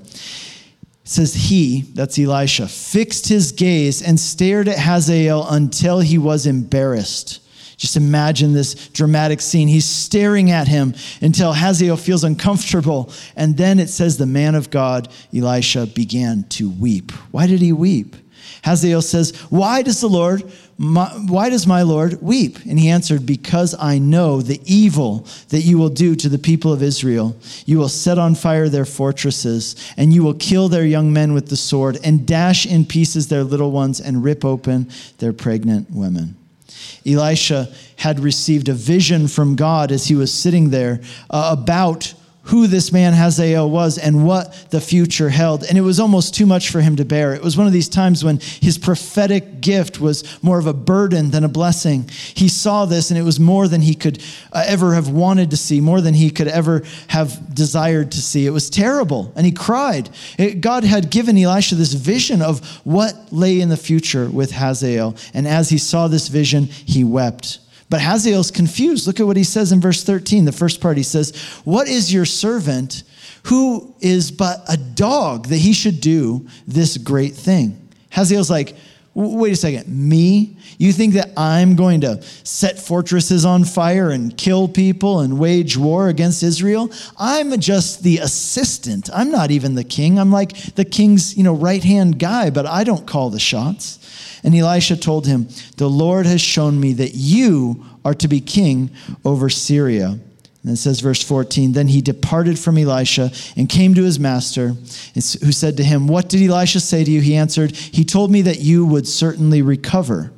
says 1.10 1.34
he, 1.34 1.82
that's 1.94 2.20
Elisha, 2.20 2.68
fixed 2.68 3.28
his 3.28 3.51
gaze 3.51 4.01
and 4.01 4.20
stared 4.20 4.68
at 4.68 4.78
Hazael 4.78 5.48
until 5.50 6.00
he 6.00 6.20
was 6.20 6.46
embarrassed. 6.46 7.42
Just 7.78 7.96
imagine 7.96 8.54
this 8.54 8.89
dramatic 8.89 9.42
scene. 9.42 9.68
He's 9.68 9.86
staring 9.86 10.51
at 10.51 10.68
him 10.68 10.94
until 11.22 11.54
Hazael 11.54 11.98
feels 11.98 12.24
uncomfortable. 12.24 13.12
And 13.36 13.58
then 13.58 13.80
it 13.80 13.89
says 13.89 14.18
the 14.18 14.25
man 14.25 14.54
of 14.54 14.70
God, 14.70 15.08
Elisha, 15.34 15.88
began 15.88 16.44
to 16.50 16.70
weep. 16.70 17.12
Why 17.32 17.48
did 17.48 17.62
he 17.62 17.72
weep? 17.72 18.16
Hazael 18.63 19.01
says, 19.01 19.36
Why 19.50 19.82
does 19.82 20.01
the 20.01 20.10
Lord 20.10 20.44
my, 20.82 21.10
why 21.28 21.50
does 21.50 21.68
my 21.68 21.82
Lord 21.82 22.22
weep? 22.22 22.58
And 22.66 22.80
he 22.80 22.88
answered, 22.88 23.25
Because 23.25 23.75
I 23.78 23.98
know 23.98 24.42
the 24.42 24.62
evil 24.63 25.28
that 25.50 25.60
you 25.60 25.78
will 25.78 25.89
do 25.89 26.16
to 26.16 26.30
the 26.30 26.38
people 26.38 26.72
of 26.72 26.82
Israel. 26.82 27.36
You 27.66 27.78
will 27.80 27.89
set 27.89 28.18
on 28.18 28.34
fire 28.34 28.70
their 28.70 28.86
fortresses, 28.86 29.75
and 29.98 30.13
you 30.13 30.24
will 30.24 30.36
kill 30.36 30.70
their 30.70 30.86
young 30.86 31.12
men 31.12 31.34
with 31.34 31.50
the 31.50 31.58
sword, 31.58 32.00
and 32.06 32.25
dash 32.25 32.66
in 32.66 32.86
pieces 32.86 33.28
their 33.28 33.44
little 33.44 33.72
ones, 33.72 34.00
and 34.00 34.24
rip 34.24 34.46
open 34.46 34.89
their 35.18 35.34
pregnant 35.34 35.92
women. 35.92 36.38
Elisha 37.06 37.68
had 37.98 38.22
received 38.22 38.70
a 38.70 38.74
vision 38.74 39.28
from 39.28 39.58
God 39.58 39.92
as 39.92 40.08
he 40.08 40.16
was 40.16 40.34
sitting 40.34 40.70
there 40.70 41.01
uh, 41.30 41.58
about 41.60 42.13
who 42.50 42.65
this 42.65 42.91
man 42.91 43.13
Hazael 43.13 43.70
was 43.70 44.00
and 44.00 44.25
what 44.25 44.53
the 44.72 44.82
future 44.82 45.29
held. 45.29 45.63
And 45.63 45.77
it 45.77 45.82
was 45.82 46.00
almost 46.00 46.34
too 46.34 46.48
much 46.48 46.72
for 46.72 46.82
him 46.82 46.96
to 46.96 47.06
bear. 47.06 47.36
It 47.36 47.44
was 47.44 47.56
one 47.56 47.68
of 47.68 47.74
these 47.74 47.88
times 47.88 48.24
when 48.24 48.39
his 48.39 48.79
prophetic 48.79 49.62
gift 49.62 50.00
was 50.00 50.24
more 50.44 50.58
of 50.58 50.65
a 50.65 50.74
burden 50.74 51.29
than 51.29 51.44
a 51.44 51.48
blessing. 51.48 52.10
He 52.10 52.50
saw 52.50 52.86
this 52.86 53.12
and 53.12 53.20
it 53.20 53.24
was 53.24 53.39
more 53.39 53.68
than 53.68 53.82
he 53.82 53.94
could 53.94 54.24
uh, 54.51 54.63
ever 54.65 54.96
have 54.96 55.10
wanted 55.10 55.52
to 55.52 55.58
see, 55.58 55.80
more 55.80 56.02
than 56.02 56.15
he 56.15 56.32
could 56.32 56.47
ever 56.47 56.82
have 57.10 57.54
desired 57.54 58.12
to 58.13 58.21
see. 58.21 58.47
It 58.47 58.52
was 58.52 58.71
terrible. 58.71 59.32
And 59.36 59.45
he 59.45 59.52
cried. 59.52 60.10
It, 60.39 60.60
God 60.60 60.84
had 60.84 61.12
given 61.12 61.38
Elisha 61.38 61.76
this 61.76 61.93
vision 61.93 62.41
of 62.41 62.65
what 62.84 63.13
lay 63.32 63.62
in 63.62 63.69
the 63.69 63.78
future 63.78 64.28
with 64.28 64.52
Hazael. 64.52 65.15
And 65.36 65.47
as 65.47 65.69
he 65.69 65.78
saw 65.78 66.08
this 66.08 66.30
vision, 66.30 66.63
he 66.63 67.04
wept. 67.04 67.60
But 67.89 68.02
Hazael's 68.02 68.52
confused. 68.52 69.08
Look 69.08 69.19
at 69.19 69.25
what 69.25 69.38
he 69.38 69.43
says 69.43 69.71
in 69.71 69.82
verse 69.82 70.04
13. 70.04 70.45
The 70.45 70.52
first 70.52 70.80
part 70.80 70.97
he 70.97 71.04
says, 71.04 71.36
What 71.65 71.88
is 71.88 72.13
your 72.13 72.25
servant 72.25 73.04
who 73.43 73.95
is 73.99 74.32
but 74.32 74.63
a 74.69 74.78
dog 74.78 75.47
that 75.47 75.58
he 75.58 75.73
should 75.73 76.02
do 76.02 76.47
this 76.67 76.97
great 76.97 77.34
thing? 77.34 77.89
Hazael's 78.12 78.49
like, 78.49 78.75
Wait 79.15 79.52
a 79.52 79.56
second, 79.56 79.88
me? 79.88 80.56
You 80.78 80.93
think 80.93 81.15
that 81.15 81.32
I'm 81.36 81.75
going 81.75 82.02
to 82.02 82.21
set 82.43 82.80
fortresses 82.80 83.43
on 83.43 83.65
fire 83.65 84.12
and 84.12 84.38
kill 84.38 84.67
people 84.67 85.19
and 85.19 85.39
wage 85.39 85.75
war 85.75 86.08
against 86.10 86.43
Israel? 86.43 86.91
I'm 87.17 87.60
just 87.60 88.04
the 88.04 88.19
assistant. 88.19 89.10
I'm 89.12 89.32
not 89.32 89.52
even 89.52 89.75
the 89.75 89.84
king. 89.84 90.19
I'm 90.19 90.32
like 90.32 90.75
the 90.75 90.86
king's, 90.86 91.36
you 91.36 91.43
know, 91.43 91.54
right-hand 91.54 92.19
guy, 92.19 92.49
but 92.52 92.65
I 92.65 92.84
don't 92.84 93.06
call 93.06 93.30
the 93.30 93.39
shots. 93.39 93.97
And 94.43 94.56
Elisha 94.56 94.97
told 94.97 95.28
him, 95.28 95.47
The 95.78 95.89
Lord 95.89 96.25
has 96.25 96.41
shown 96.41 96.80
me 96.80 96.93
that 96.93 97.15
you 97.15 97.86
are 98.06 98.13
to 98.15 98.28
be 98.28 98.39
king 98.39 98.91
over 99.25 99.49
Syria. 99.49 100.19
And 100.63 100.73
it 100.73 100.78
says, 100.78 100.99
verse 100.99 101.23
14, 101.23 101.71
Then 101.71 101.88
he 101.88 102.02
departed 102.02 102.60
from 102.60 102.78
Elisha 102.78 103.32
and 103.56 103.69
came 103.69 103.93
to 103.95 104.04
his 104.04 104.19
master, 104.19 104.69
who 105.13 105.52
said 105.52 105.78
to 105.78 105.84
him, 105.84 106.08
What 106.08 106.30
did 106.30 106.47
Elisha 106.47 106.80
say 106.80 107.04
to 107.04 107.12
you? 107.12 107.21
He 107.21 107.36
answered, 107.36 107.75
He 107.75 108.04
told 108.04 108.30
me 108.30 108.41
that 108.43 108.60
you 108.60 108.86
would 108.86 109.08
certainly 109.08 109.62
recover. 109.62 110.32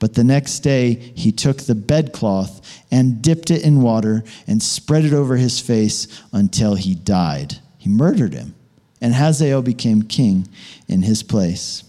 But 0.00 0.14
the 0.14 0.24
next 0.24 0.60
day 0.60 0.94
he 0.94 1.30
took 1.30 1.58
the 1.58 1.76
bedcloth 1.76 2.82
and 2.90 3.22
dipped 3.22 3.52
it 3.52 3.62
in 3.62 3.82
water 3.82 4.24
and 4.48 4.60
spread 4.60 5.04
it 5.04 5.12
over 5.12 5.36
his 5.36 5.60
face 5.60 6.08
until 6.32 6.74
he 6.74 6.96
died. 6.96 7.58
He 7.78 7.88
murdered 7.88 8.34
him. 8.34 8.56
And 9.00 9.14
Hazael 9.14 9.62
became 9.62 10.02
king 10.02 10.48
in 10.88 11.02
his 11.02 11.22
place. 11.22 11.84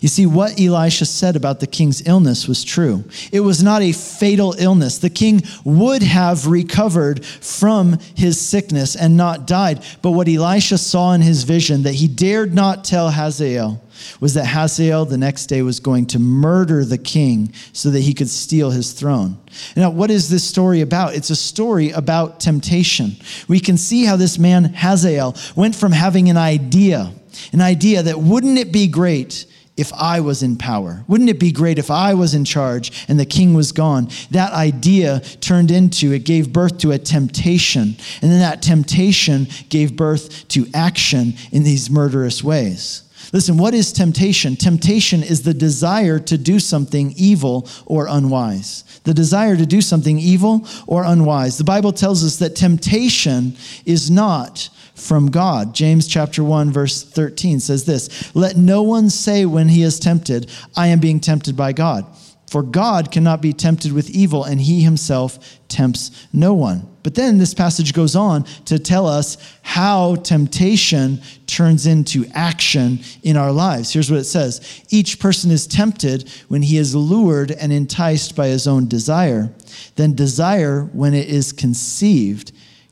You 0.00 0.08
see, 0.08 0.26
what 0.26 0.60
Elisha 0.60 1.06
said 1.06 1.36
about 1.36 1.60
the 1.60 1.66
king's 1.66 2.06
illness 2.06 2.48
was 2.48 2.64
true. 2.64 3.04
It 3.32 3.40
was 3.40 3.62
not 3.62 3.82
a 3.82 3.92
fatal 3.92 4.54
illness. 4.58 4.98
The 4.98 5.10
king 5.10 5.42
would 5.64 6.02
have 6.02 6.46
recovered 6.46 7.24
from 7.24 7.98
his 8.14 8.40
sickness 8.40 8.96
and 8.96 9.16
not 9.16 9.46
died. 9.46 9.84
But 10.02 10.12
what 10.12 10.28
Elisha 10.28 10.78
saw 10.78 11.12
in 11.12 11.22
his 11.22 11.44
vision 11.44 11.82
that 11.82 11.94
he 11.94 12.08
dared 12.08 12.54
not 12.54 12.84
tell 12.84 13.10
Hazael 13.10 13.82
was 14.20 14.34
that 14.34 14.46
Hazael 14.46 15.04
the 15.04 15.18
next 15.18 15.46
day 15.46 15.62
was 15.62 15.80
going 15.80 16.06
to 16.06 16.18
murder 16.18 16.84
the 16.84 16.98
king 16.98 17.52
so 17.72 17.90
that 17.90 18.00
he 18.00 18.14
could 18.14 18.28
steal 18.28 18.70
his 18.70 18.92
throne. 18.92 19.38
Now, 19.76 19.90
what 19.90 20.10
is 20.10 20.28
this 20.28 20.44
story 20.44 20.80
about? 20.80 21.14
It's 21.14 21.30
a 21.30 21.36
story 21.36 21.90
about 21.90 22.40
temptation. 22.40 23.16
We 23.48 23.60
can 23.60 23.76
see 23.76 24.04
how 24.04 24.16
this 24.16 24.38
man, 24.38 24.72
Hazael, 24.74 25.36
went 25.56 25.74
from 25.74 25.92
having 25.92 26.30
an 26.30 26.36
idea, 26.36 27.12
an 27.52 27.60
idea 27.60 28.02
that 28.02 28.18
wouldn't 28.18 28.58
it 28.58 28.72
be 28.72 28.86
great 28.86 29.46
if 29.80 29.92
I 29.94 30.20
was 30.20 30.42
in 30.42 30.56
power? 30.56 31.04
Wouldn't 31.08 31.30
it 31.30 31.40
be 31.40 31.52
great 31.52 31.78
if 31.78 31.90
I 31.90 32.14
was 32.14 32.34
in 32.34 32.44
charge 32.44 33.06
and 33.08 33.18
the 33.18 33.26
king 33.26 33.54
was 33.54 33.72
gone? 33.72 34.08
That 34.30 34.52
idea 34.52 35.20
turned 35.40 35.70
into, 35.70 36.12
it 36.12 36.24
gave 36.24 36.52
birth 36.52 36.78
to 36.78 36.92
a 36.92 36.98
temptation. 36.98 37.96
And 38.22 38.30
then 38.30 38.40
that 38.40 38.62
temptation 38.62 39.48
gave 39.68 39.96
birth 39.96 40.46
to 40.48 40.66
action 40.74 41.34
in 41.50 41.62
these 41.62 41.90
murderous 41.90 42.44
ways. 42.44 43.04
Listen, 43.32 43.58
what 43.58 43.74
is 43.74 43.92
temptation? 43.92 44.56
Temptation 44.56 45.22
is 45.22 45.42
the 45.42 45.54
desire 45.54 46.18
to 46.18 46.36
do 46.36 46.58
something 46.58 47.12
evil 47.16 47.68
or 47.86 48.06
unwise. 48.08 48.84
The 49.04 49.14
desire 49.14 49.56
to 49.56 49.66
do 49.66 49.80
something 49.80 50.18
evil 50.18 50.66
or 50.86 51.04
unwise. 51.04 51.56
The 51.56 51.64
Bible 51.64 51.92
tells 51.92 52.24
us 52.24 52.38
that 52.38 52.56
temptation 52.56 53.56
is 53.84 54.10
not 54.10 54.68
from 55.00 55.30
God. 55.30 55.74
James 55.74 56.06
chapter 56.06 56.44
1 56.44 56.70
verse 56.70 57.02
13 57.02 57.60
says 57.60 57.84
this, 57.84 58.08
"Let 58.34 58.56
no 58.56 58.82
one 58.82 59.10
say 59.10 59.46
when 59.46 59.68
he 59.68 59.82
is 59.82 59.98
tempted, 59.98 60.48
I 60.76 60.88
am 60.88 61.00
being 61.00 61.20
tempted 61.20 61.56
by 61.56 61.72
God." 61.72 62.04
For 62.50 62.64
God 62.64 63.12
cannot 63.12 63.40
be 63.40 63.52
tempted 63.52 63.92
with 63.92 64.10
evil, 64.10 64.42
and 64.42 64.60
he 64.60 64.82
himself 64.82 65.38
tempts 65.68 66.10
no 66.32 66.52
one. 66.52 66.88
But 67.04 67.14
then 67.14 67.38
this 67.38 67.54
passage 67.54 67.94
goes 67.94 68.16
on 68.16 68.44
to 68.64 68.80
tell 68.80 69.06
us 69.06 69.36
how 69.62 70.16
temptation 70.16 71.22
turns 71.46 71.86
into 71.86 72.26
action 72.34 72.98
in 73.22 73.36
our 73.36 73.52
lives. 73.52 73.92
Here's 73.92 74.10
what 74.10 74.18
it 74.18 74.24
says 74.24 74.60
Each 74.90 75.20
person 75.20 75.52
is 75.52 75.68
tempted 75.68 76.28
when 76.48 76.62
he 76.62 76.76
is 76.76 76.92
lured 76.92 77.52
and 77.52 77.72
enticed 77.72 78.34
by 78.34 78.48
his 78.48 78.66
own 78.66 78.88
desire. 78.88 79.52
Then 79.94 80.16
desire, 80.16 80.90
when 80.92 81.14
it 81.14 81.28
is 81.28 81.52
conceived, 81.52 82.50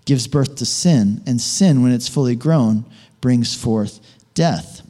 gives 0.09 0.27
birth 0.27 0.57
to 0.57 0.65
sin, 0.65 1.23
and 1.27 1.39
sin, 1.39 1.83
when 1.83 1.93
it's 1.93 2.09
fully 2.09 2.35
grown, 2.35 2.83
brings 3.21 3.55
forth 3.55 4.01
death. 4.33 4.81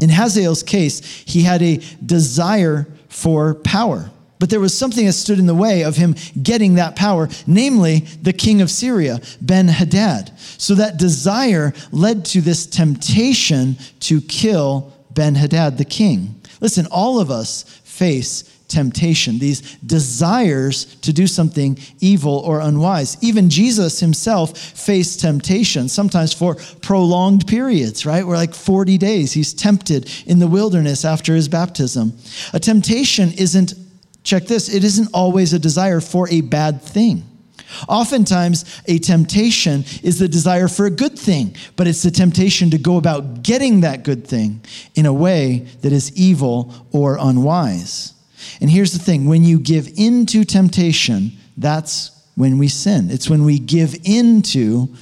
In 0.00 0.08
Hazael's 0.08 0.62
case, 0.62 1.00
he 1.26 1.42
had 1.42 1.60
a 1.60 1.76
desire 2.06 2.88
for 3.10 3.56
power. 3.56 4.10
But 4.38 4.48
there 4.48 4.58
was 4.58 4.74
something 4.74 5.04
that 5.04 5.12
stood 5.12 5.38
in 5.38 5.44
the 5.44 5.54
way 5.54 5.84
of 5.84 5.96
him 5.96 6.14
getting 6.42 6.76
that 6.76 6.96
power, 6.96 7.28
namely 7.46 7.98
the 8.22 8.32
king 8.32 8.62
of 8.62 8.70
Syria, 8.70 9.20
Ben 9.42 9.68
Hadad. 9.68 10.32
So 10.56 10.74
that 10.76 10.96
desire 10.96 11.74
led 11.92 12.24
to 12.26 12.40
this 12.40 12.64
temptation 12.64 13.76
to 14.00 14.22
kill 14.22 14.90
Ben 15.10 15.34
Hadad, 15.34 15.76
the 15.76 15.84
king. 15.84 16.40
Listen, 16.62 16.86
all 16.86 17.20
of 17.20 17.30
us 17.30 17.64
face 17.84 18.44
temptation, 18.70 19.38
these 19.38 19.76
desires 19.76 20.96
to 21.02 21.12
do 21.12 21.26
something 21.26 21.78
evil 22.00 22.38
or 22.38 22.60
unwise. 22.60 23.16
Even 23.20 23.50
Jesus 23.50 24.00
himself 24.00 24.56
faced 24.56 25.20
temptation, 25.20 25.88
sometimes 25.88 26.32
for 26.32 26.56
prolonged 26.80 27.46
periods, 27.46 28.06
right? 28.06 28.26
We're 28.26 28.36
like 28.36 28.54
40 28.54 28.96
days. 28.98 29.32
He's 29.32 29.52
tempted 29.52 30.10
in 30.26 30.38
the 30.38 30.46
wilderness 30.46 31.04
after 31.04 31.34
his 31.34 31.48
baptism. 31.48 32.16
A 32.52 32.60
temptation 32.60 33.32
isn't, 33.32 33.74
check 34.22 34.46
this, 34.46 34.72
it 34.72 34.84
isn't 34.84 35.08
always 35.12 35.52
a 35.52 35.58
desire 35.58 36.00
for 36.00 36.28
a 36.30 36.40
bad 36.40 36.80
thing. 36.80 37.24
Oftentimes, 37.88 38.82
a 38.86 38.98
temptation 38.98 39.84
is 40.02 40.18
the 40.18 40.28
desire 40.28 40.68
for 40.68 40.86
a 40.86 40.90
good 40.90 41.18
thing, 41.18 41.54
but 41.76 41.86
it's 41.86 42.02
the 42.02 42.10
temptation 42.10 42.70
to 42.70 42.78
go 42.78 42.96
about 42.96 43.42
getting 43.42 43.82
that 43.82 44.02
good 44.02 44.26
thing 44.26 44.60
in 44.94 45.06
a 45.06 45.12
way 45.12 45.66
that 45.82 45.92
is 45.92 46.14
evil 46.16 46.74
or 46.92 47.16
unwise. 47.20 48.14
And 48.60 48.70
here's 48.70 48.92
the 48.92 48.98
thing 48.98 49.26
when 49.26 49.44
you 49.44 49.58
give 49.58 49.88
in 49.96 50.26
to 50.26 50.44
temptation, 50.44 51.32
that's 51.56 52.10
when 52.36 52.58
we 52.58 52.68
sin. 52.68 53.10
It's 53.10 53.28
when 53.28 53.44
we 53.44 53.58
give 53.58 53.94
in 54.04 54.42
to 54.42 54.94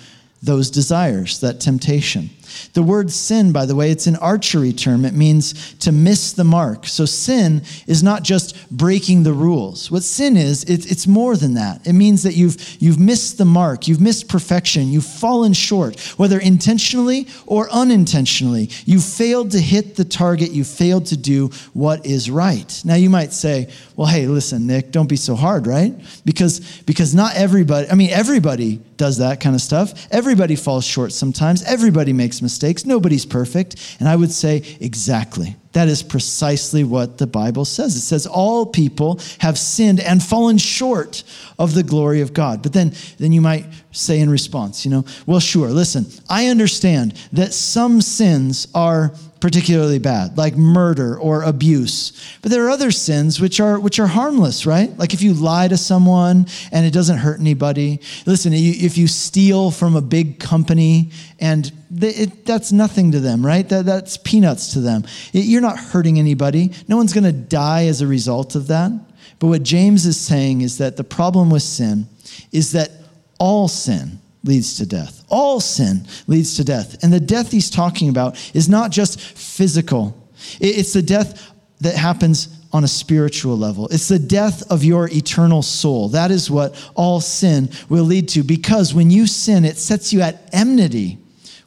those 0.42 0.70
desires, 0.70 1.40
that 1.40 1.60
temptation. 1.60 2.30
The 2.72 2.82
word 2.82 3.10
sin, 3.10 3.52
by 3.52 3.66
the 3.66 3.74
way, 3.74 3.90
it's 3.90 4.06
an 4.06 4.16
archery 4.16 4.72
term. 4.72 5.04
It 5.04 5.14
means 5.14 5.74
to 5.76 5.92
miss 5.92 6.32
the 6.32 6.44
mark. 6.44 6.86
So 6.86 7.04
sin 7.04 7.62
is 7.86 8.02
not 8.02 8.22
just 8.22 8.70
breaking 8.70 9.22
the 9.22 9.32
rules. 9.32 9.90
What 9.90 10.02
sin 10.02 10.36
is, 10.36 10.64
it's, 10.64 11.06
more 11.08 11.36
than 11.36 11.54
that. 11.54 11.86
It 11.86 11.94
means 11.94 12.22
that 12.24 12.34
you've, 12.34 12.76
you've 12.80 12.98
missed 12.98 13.38
the 13.38 13.44
mark, 13.44 13.88
you've 13.88 14.00
missed 14.00 14.28
perfection, 14.28 14.88
you've 14.88 15.06
fallen 15.06 15.54
short, 15.54 15.98
whether 16.18 16.38
intentionally 16.38 17.26
or 17.46 17.70
unintentionally. 17.70 18.68
You 18.84 19.00
failed 19.00 19.52
to 19.52 19.60
hit 19.60 19.96
the 19.96 20.04
target, 20.04 20.50
you 20.50 20.64
failed 20.64 21.06
to 21.06 21.16
do 21.16 21.48
what 21.72 22.04
is 22.04 22.30
right. 22.30 22.82
Now 22.84 22.96
you 22.96 23.08
might 23.08 23.32
say, 23.32 23.70
well, 23.96 24.06
hey, 24.06 24.26
listen, 24.26 24.66
Nick, 24.66 24.90
don't 24.90 25.08
be 25.08 25.16
so 25.16 25.34
hard, 25.34 25.66
right? 25.66 25.94
Because, 26.24 26.60
because 26.82 27.14
not 27.14 27.34
everybody, 27.36 27.88
I 27.88 27.94
mean, 27.94 28.10
everybody 28.10 28.80
does 28.98 29.18
that 29.18 29.40
kind 29.40 29.54
of 29.54 29.62
stuff. 29.62 30.06
Everybody 30.10 30.56
falls 30.56 30.84
short 30.84 31.12
sometimes. 31.12 31.62
Everybody 31.62 32.12
makes 32.12 32.42
mistakes. 32.42 32.84
Nobody's 32.84 33.24
perfect. 33.24 33.96
And 34.00 34.08
I 34.08 34.16
would 34.16 34.30
say, 34.30 34.62
exactly. 34.80 35.56
That 35.72 35.88
is 35.88 36.02
precisely 36.02 36.82
what 36.82 37.18
the 37.18 37.26
Bible 37.26 37.64
says. 37.64 37.94
It 37.94 38.00
says 38.00 38.26
all 38.26 38.66
people 38.66 39.20
have 39.38 39.58
sinned 39.58 40.00
and 40.00 40.22
fallen 40.22 40.58
short 40.58 41.22
of 41.58 41.74
the 41.74 41.82
glory 41.82 42.20
of 42.20 42.32
God. 42.32 42.62
But 42.62 42.72
then, 42.72 42.92
then 43.18 43.32
you 43.32 43.40
might 43.40 43.66
say 43.92 44.18
in 44.18 44.28
response, 44.28 44.84
you 44.84 44.90
know, 44.90 45.04
well, 45.26 45.40
sure, 45.40 45.68
listen, 45.68 46.06
I 46.28 46.48
understand 46.48 47.14
that 47.32 47.54
some 47.54 48.00
sins 48.00 48.66
are 48.74 49.12
particularly 49.40 49.98
bad, 49.98 50.36
like 50.36 50.56
murder 50.56 51.18
or 51.18 51.42
abuse. 51.42 52.12
But 52.42 52.50
there 52.50 52.64
are 52.66 52.70
other 52.70 52.90
sins 52.90 53.40
which 53.40 53.60
are 53.60 53.78
which 53.78 53.98
are 53.98 54.06
harmless, 54.06 54.66
right? 54.66 54.96
Like 54.98 55.14
if 55.14 55.22
you 55.22 55.34
lie 55.34 55.68
to 55.68 55.76
someone 55.76 56.46
and 56.72 56.84
it 56.84 56.92
doesn't 56.92 57.18
hurt 57.18 57.40
anybody. 57.40 58.00
Listen, 58.26 58.52
if 58.54 58.98
you 58.98 59.06
steal 59.06 59.70
from 59.70 59.96
a 59.96 60.00
big 60.00 60.40
company 60.40 61.10
and 61.38 61.70
it, 62.00 62.44
that's 62.44 62.72
nothing 62.72 63.12
to 63.12 63.20
them, 63.20 63.44
right? 63.44 63.68
That, 63.68 63.86
that's 63.86 64.16
peanuts 64.16 64.72
to 64.72 64.80
them. 64.80 65.04
It, 65.32 65.44
you're 65.44 65.60
not 65.60 65.78
hurting 65.78 66.18
anybody. 66.18 66.72
No 66.88 66.96
one's 66.96 67.12
going 67.12 67.24
to 67.24 67.32
die 67.32 67.86
as 67.86 68.00
a 68.00 68.06
result 68.06 68.54
of 68.54 68.66
that. 68.68 68.92
But 69.38 69.46
what 69.46 69.62
James 69.62 70.04
is 70.04 70.20
saying 70.20 70.62
is 70.62 70.78
that 70.78 70.96
the 70.96 71.04
problem 71.04 71.48
with 71.50 71.62
sin 71.62 72.08
is 72.50 72.72
that 72.72 72.90
all 73.38 73.68
sin 73.68 74.20
leads 74.48 74.78
to 74.78 74.86
death. 74.86 75.24
All 75.28 75.60
sin 75.60 76.06
leads 76.26 76.56
to 76.56 76.64
death. 76.64 77.02
And 77.04 77.12
the 77.12 77.20
death 77.20 77.52
he's 77.52 77.70
talking 77.70 78.08
about 78.08 78.36
is 78.54 78.68
not 78.68 78.90
just 78.90 79.20
physical, 79.20 80.28
it's 80.60 80.92
the 80.92 81.02
death 81.02 81.52
that 81.80 81.94
happens 81.94 82.48
on 82.72 82.84
a 82.84 82.88
spiritual 82.88 83.56
level. 83.56 83.88
It's 83.88 84.08
the 84.08 84.18
death 84.18 84.70
of 84.70 84.84
your 84.84 85.08
eternal 85.08 85.62
soul. 85.62 86.08
That 86.08 86.30
is 86.30 86.50
what 86.50 86.90
all 86.94 87.20
sin 87.20 87.70
will 87.88 88.04
lead 88.04 88.28
to 88.30 88.42
because 88.42 88.94
when 88.94 89.10
you 89.10 89.26
sin, 89.26 89.64
it 89.64 89.78
sets 89.78 90.12
you 90.12 90.20
at 90.20 90.48
enmity 90.52 91.18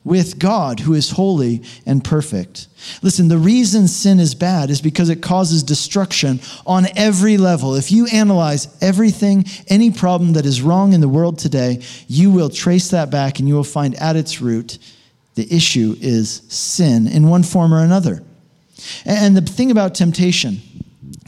with 0.03 0.39
God 0.39 0.79
who 0.79 0.93
is 0.93 1.11
holy 1.11 1.61
and 1.85 2.03
perfect. 2.03 2.67
Listen, 3.03 3.27
the 3.27 3.37
reason 3.37 3.87
sin 3.87 4.19
is 4.19 4.33
bad 4.33 4.69
is 4.69 4.81
because 4.81 5.09
it 5.09 5.21
causes 5.21 5.61
destruction 5.61 6.39
on 6.65 6.87
every 6.95 7.37
level. 7.37 7.75
If 7.75 7.91
you 7.91 8.07
analyze 8.07 8.67
everything, 8.81 9.45
any 9.67 9.91
problem 9.91 10.33
that 10.33 10.45
is 10.45 10.61
wrong 10.61 10.93
in 10.93 11.01
the 11.01 11.07
world 11.07 11.37
today, 11.37 11.83
you 12.07 12.31
will 12.31 12.49
trace 12.49 12.89
that 12.89 13.11
back 13.11 13.39
and 13.39 13.47
you 13.47 13.53
will 13.53 13.63
find 13.63 13.93
at 13.95 14.15
its 14.15 14.41
root 14.41 14.79
the 15.35 15.53
issue 15.53 15.95
is 16.01 16.41
sin 16.49 17.07
in 17.07 17.29
one 17.29 17.43
form 17.43 17.73
or 17.73 17.83
another. 17.83 18.23
And 19.05 19.37
the 19.37 19.41
thing 19.41 19.71
about 19.71 19.95
temptation, 19.95 20.61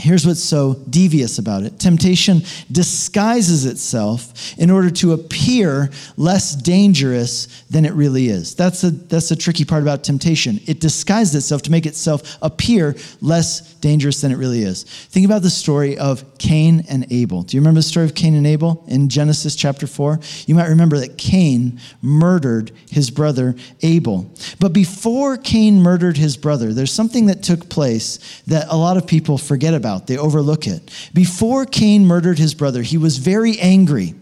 Here's 0.04 0.28
what's 0.28 0.44
so 0.44 0.74
devious 0.90 1.40
about 1.40 1.64
it 1.64 1.80
temptation 1.80 2.42
disguises 2.70 3.66
itself 3.66 4.54
in 4.60 4.70
order 4.70 4.90
to 4.90 5.14
appear 5.14 5.92
less 6.18 6.58
dangerous 6.58 7.64
than 7.70 7.86
it 7.86 7.94
really 7.94 8.28
is. 8.28 8.54
That's 8.54 8.84
a, 8.84 8.92
that's 8.92 9.32
a 9.32 9.36
tricky 9.38 9.64
part 9.64 9.82
about 9.82 10.04
temptation. 10.04 10.60
It 10.68 10.82
disguises 10.82 11.36
itself 11.36 11.62
to 11.62 11.72
make 11.72 11.86
itself 11.86 12.38
appear 12.42 12.98
less 13.22 13.76
dangerous 13.76 14.20
than 14.20 14.34
it 14.34 14.36
really 14.36 14.64
is. 14.64 14.84
Think 14.84 15.26
about 15.26 15.42
the 15.42 15.50
story 15.50 15.98
of 15.98 16.38
Cain 16.38 16.84
and 16.90 17.10
Abel. 17.10 17.44
Do 17.44 17.56
you 17.56 17.62
remember 17.62 17.80
the 17.80 17.84
story 17.84 18.06
of 18.06 18.14
Cain 18.14 18.36
and 18.36 18.46
Abel 18.46 18.84
in 18.90 19.08
Genesis 19.08 19.56
chapter 19.56 19.88
4? 19.88 20.20
You 20.48 20.56
might 20.56 20.68
remember 20.68 20.98
that 20.98 21.18
Cain 21.18 21.80
murdered 22.02 22.74
his 22.92 23.10
brother 23.10 23.56
Abel. 23.84 24.30
But 24.60 24.74
before 24.74 25.38
Cain 25.38 25.82
murdered 25.82 26.18
his 26.18 26.36
brother, 26.36 26.74
there's 26.74 26.92
something 26.92 27.28
that 27.28 27.42
took 27.42 27.70
place 27.70 28.42
that 28.48 28.68
a 28.68 28.76
lot 28.76 28.98
of 28.98 29.08
people 29.08 29.38
forget 29.38 29.74
about 29.74 29.93
about, 29.94 30.08
they 30.08 30.18
overlook 30.18 30.68
it. 30.68 30.92
Before 31.14 31.66
Cain 31.66 32.06
murdered 32.06 32.40
his 32.40 32.54
brother, 32.54 32.82
he 32.82 32.98
was 32.98 33.18
very 33.18 33.60
angry. 33.60 34.16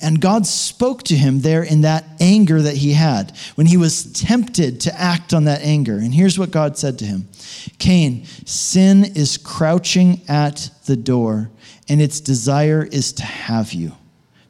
And 0.00 0.20
God 0.20 0.46
spoke 0.46 1.02
to 1.04 1.16
him 1.16 1.40
there 1.40 1.62
in 1.62 1.82
that 1.82 2.04
anger 2.20 2.62
that 2.62 2.76
he 2.76 2.92
had, 2.92 3.36
when 3.56 3.66
he 3.66 3.76
was 3.76 4.12
tempted 4.12 4.80
to 4.82 5.00
act 5.00 5.34
on 5.34 5.44
that 5.44 5.62
anger. 5.62 5.96
And 5.96 6.14
here's 6.14 6.38
what 6.38 6.50
God 6.50 6.78
said 6.78 6.98
to 7.00 7.04
him 7.04 7.28
Cain, 7.78 8.24
sin 8.44 9.04
is 9.04 9.36
crouching 9.36 10.22
at 10.28 10.70
the 10.86 10.96
door, 10.96 11.50
and 11.88 12.00
its 12.00 12.20
desire 12.20 12.84
is 12.84 13.12
to 13.14 13.22
have 13.22 13.72
you, 13.72 13.92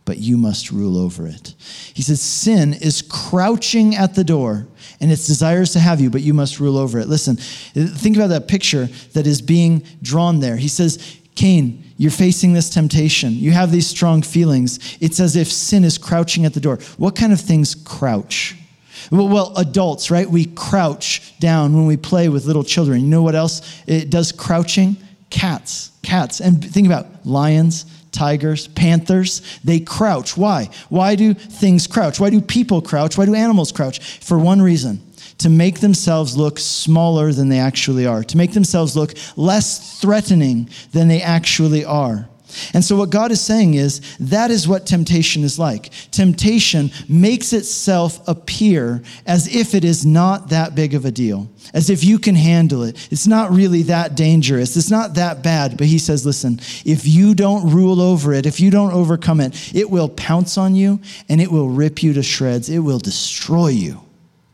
but 0.07 0.19
you 0.19 0.39
must 0.39 0.71
rule 0.71 0.97
over 0.97 1.27
it. 1.27 1.55
He 1.93 2.01
says, 2.01 2.23
Sin 2.23 2.73
is 2.73 3.03
crouching 3.03 3.95
at 3.95 4.15
the 4.15 4.25
door, 4.25 4.67
and 5.01 5.13
its 5.13 5.27
desires 5.27 5.73
to 5.73 5.81
have 5.81 6.01
you, 6.01 6.09
but 6.09 6.23
you 6.23 6.33
must 6.33 6.59
rule 6.59 6.79
over 6.79 6.99
it. 6.99 7.09
Listen, 7.09 7.37
think 7.37 8.17
about 8.17 8.29
that 8.29 8.49
picture 8.49 8.87
that 9.13 9.27
is 9.27 9.43
being 9.43 9.83
drawn 10.01 10.41
there. 10.41 10.57
He 10.57 10.69
says, 10.69 11.19
Cain, 11.35 11.85
you're 11.99 12.11
facing 12.11 12.55
this 12.55 12.71
temptation. 12.71 13.33
You 13.33 13.51
have 13.51 13.71
these 13.71 13.87
strong 13.87 14.23
feelings. 14.23 14.97
It's 15.01 15.21
as 15.21 15.37
if 15.37 15.51
sin 15.53 15.85
is 15.85 15.99
crouching 15.99 16.47
at 16.47 16.55
the 16.55 16.61
door. 16.61 16.79
What 16.97 17.17
kind 17.17 17.33
of 17.33 17.41
things 17.41 17.75
crouch? 17.75 18.55
Well, 19.11 19.55
adults, 19.57 20.11
right? 20.11 20.29
We 20.29 20.47
crouch 20.47 21.39
down 21.41 21.75
when 21.75 21.87
we 21.87 21.97
play 21.97 22.29
with 22.29 22.47
little 22.47 22.65
children. 22.65 23.01
You 23.01 23.09
know 23.09 23.23
what 23.23 23.35
else 23.35 23.83
it 23.87 24.09
does 24.09 24.33
crouching? 24.33 24.97
Cats. 25.31 25.91
Cats. 26.03 26.41
And 26.41 26.65
think 26.65 26.87
about 26.87 27.27
lions, 27.27 27.85
tigers, 28.17 28.69
panthers, 28.69 29.43
they 29.63 29.79
crouch. 29.79 30.37
Why? 30.37 30.71
Why 30.89 31.15
do 31.15 31.35
things 31.35 31.87
crouch? 31.87 32.19
Why 32.19 32.31
do 32.31 32.41
people 32.41 32.81
crouch? 32.81 33.19
Why 33.19 33.27
do 33.27 33.35
animals 33.35 33.73
crouch? 33.73 34.01
For 34.21 34.39
one 34.39 34.63
reason 34.63 35.03
to 35.39 35.51
make 35.51 35.81
themselves 35.81 36.37
look 36.37 36.59
smaller 36.59 37.33
than 37.33 37.51
they 37.51 37.59
actually 37.59 38.07
are, 38.07 38.25
to 38.25 38.37
make 38.37 38.53
themselves 38.55 38.97
look 38.97 39.13
less 39.37 40.01
threatening 40.01 40.69
than 40.93 41.09
they 41.09 41.21
actually 41.21 41.85
are. 41.85 42.27
And 42.73 42.85
so, 42.85 42.97
what 42.97 43.11
God 43.11 43.31
is 43.31 43.41
saying 43.41 43.75
is 43.75 44.01
that 44.19 44.51
is 44.51 44.69
what 44.69 44.87
temptation 44.87 45.45
is 45.45 45.59
like. 45.59 45.91
Temptation 46.11 46.91
makes 47.09 47.53
itself 47.53 48.27
appear 48.29 49.03
as 49.27 49.55
if 49.55 49.75
it 49.75 49.85
is 49.85 50.07
not 50.07 50.49
that 50.51 50.75
big 50.75 50.95
of 50.95 51.05
a 51.05 51.11
deal, 51.11 51.49
as 51.75 51.91
if 51.91 52.05
you 52.05 52.19
can 52.19 52.35
handle 52.35 52.83
it. 52.83 53.09
It's 53.11 53.27
not 53.27 53.51
really 53.51 53.83
that 53.85 54.15
dangerous, 54.15 54.77
it's 54.77 54.91
not 54.91 55.15
that 55.15 55.43
bad. 55.43 55.77
But 55.77 55.87
He 55.87 55.99
says, 55.99 56.25
listen, 56.25 56.61
if 56.85 57.07
you 57.07 57.35
don't 57.35 57.71
rule 57.71 58.01
over 58.01 58.33
it, 58.33 58.47
if 58.47 58.61
you 58.61 58.71
don't 58.71 58.93
overcome 58.93 59.41
it, 59.41 59.75
it 59.75 59.91
will 59.91 60.09
pounce 60.09 60.59
on 60.59 60.75
you 60.75 61.01
and 61.29 61.41
it 61.41 61.51
will 61.51 61.69
rip 61.69 62.03
you 62.03 62.13
to 62.15 62.23
shreds, 62.23 62.69
it 62.69 62.79
will 62.79 62.99
destroy 62.99 63.69
you. 63.69 64.06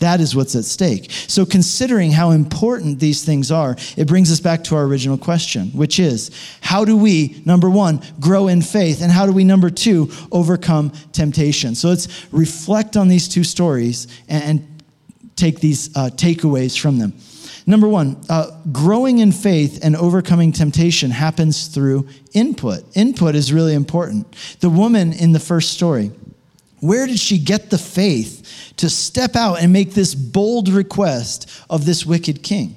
That 0.02 0.20
is 0.20 0.34
what's 0.34 0.56
at 0.56 0.64
stake. 0.64 1.10
So, 1.28 1.46
considering 1.46 2.10
how 2.10 2.32
important 2.32 2.98
these 2.98 3.24
things 3.24 3.52
are, 3.52 3.76
it 3.96 4.08
brings 4.08 4.32
us 4.32 4.40
back 4.40 4.64
to 4.64 4.74
our 4.74 4.82
original 4.82 5.16
question, 5.16 5.68
which 5.68 6.00
is 6.00 6.30
how 6.60 6.84
do 6.84 6.96
we, 6.96 7.40
number 7.44 7.70
one, 7.70 8.02
grow 8.18 8.48
in 8.48 8.62
faith? 8.62 9.00
And 9.00 9.12
how 9.12 9.26
do 9.26 9.32
we, 9.32 9.44
number 9.44 9.70
two, 9.70 10.10
overcome 10.32 10.90
temptation? 11.12 11.76
So, 11.76 11.88
let's 11.88 12.26
reflect 12.32 12.96
on 12.96 13.06
these 13.06 13.28
two 13.28 13.44
stories 13.44 14.08
and, 14.28 14.68
take 15.34 15.60
these 15.60 15.96
uh, 15.96 16.10
takeaways 16.10 16.78
from 16.78 16.98
them. 16.98 17.12
Number 17.66 17.88
one, 17.88 18.22
uh, 18.28 18.50
growing 18.70 19.18
in 19.18 19.32
faith 19.32 19.80
and 19.82 19.96
overcoming 19.96 20.52
temptation 20.52 21.10
happens 21.10 21.68
through 21.68 22.08
input. 22.32 22.84
Input 22.94 23.34
is 23.34 23.52
really 23.52 23.74
important. 23.74 24.26
The 24.60 24.70
woman 24.70 25.12
in 25.12 25.32
the 25.32 25.40
first 25.40 25.72
story, 25.72 26.12
where 26.80 27.06
did 27.06 27.18
she 27.18 27.38
get 27.38 27.70
the 27.70 27.78
faith 27.78 28.41
to 28.82 28.90
step 28.90 29.36
out 29.36 29.62
and 29.62 29.72
make 29.72 29.94
this 29.94 30.12
bold 30.12 30.68
request 30.68 31.48
of 31.70 31.86
this 31.86 32.04
wicked 32.04 32.42
king? 32.42 32.74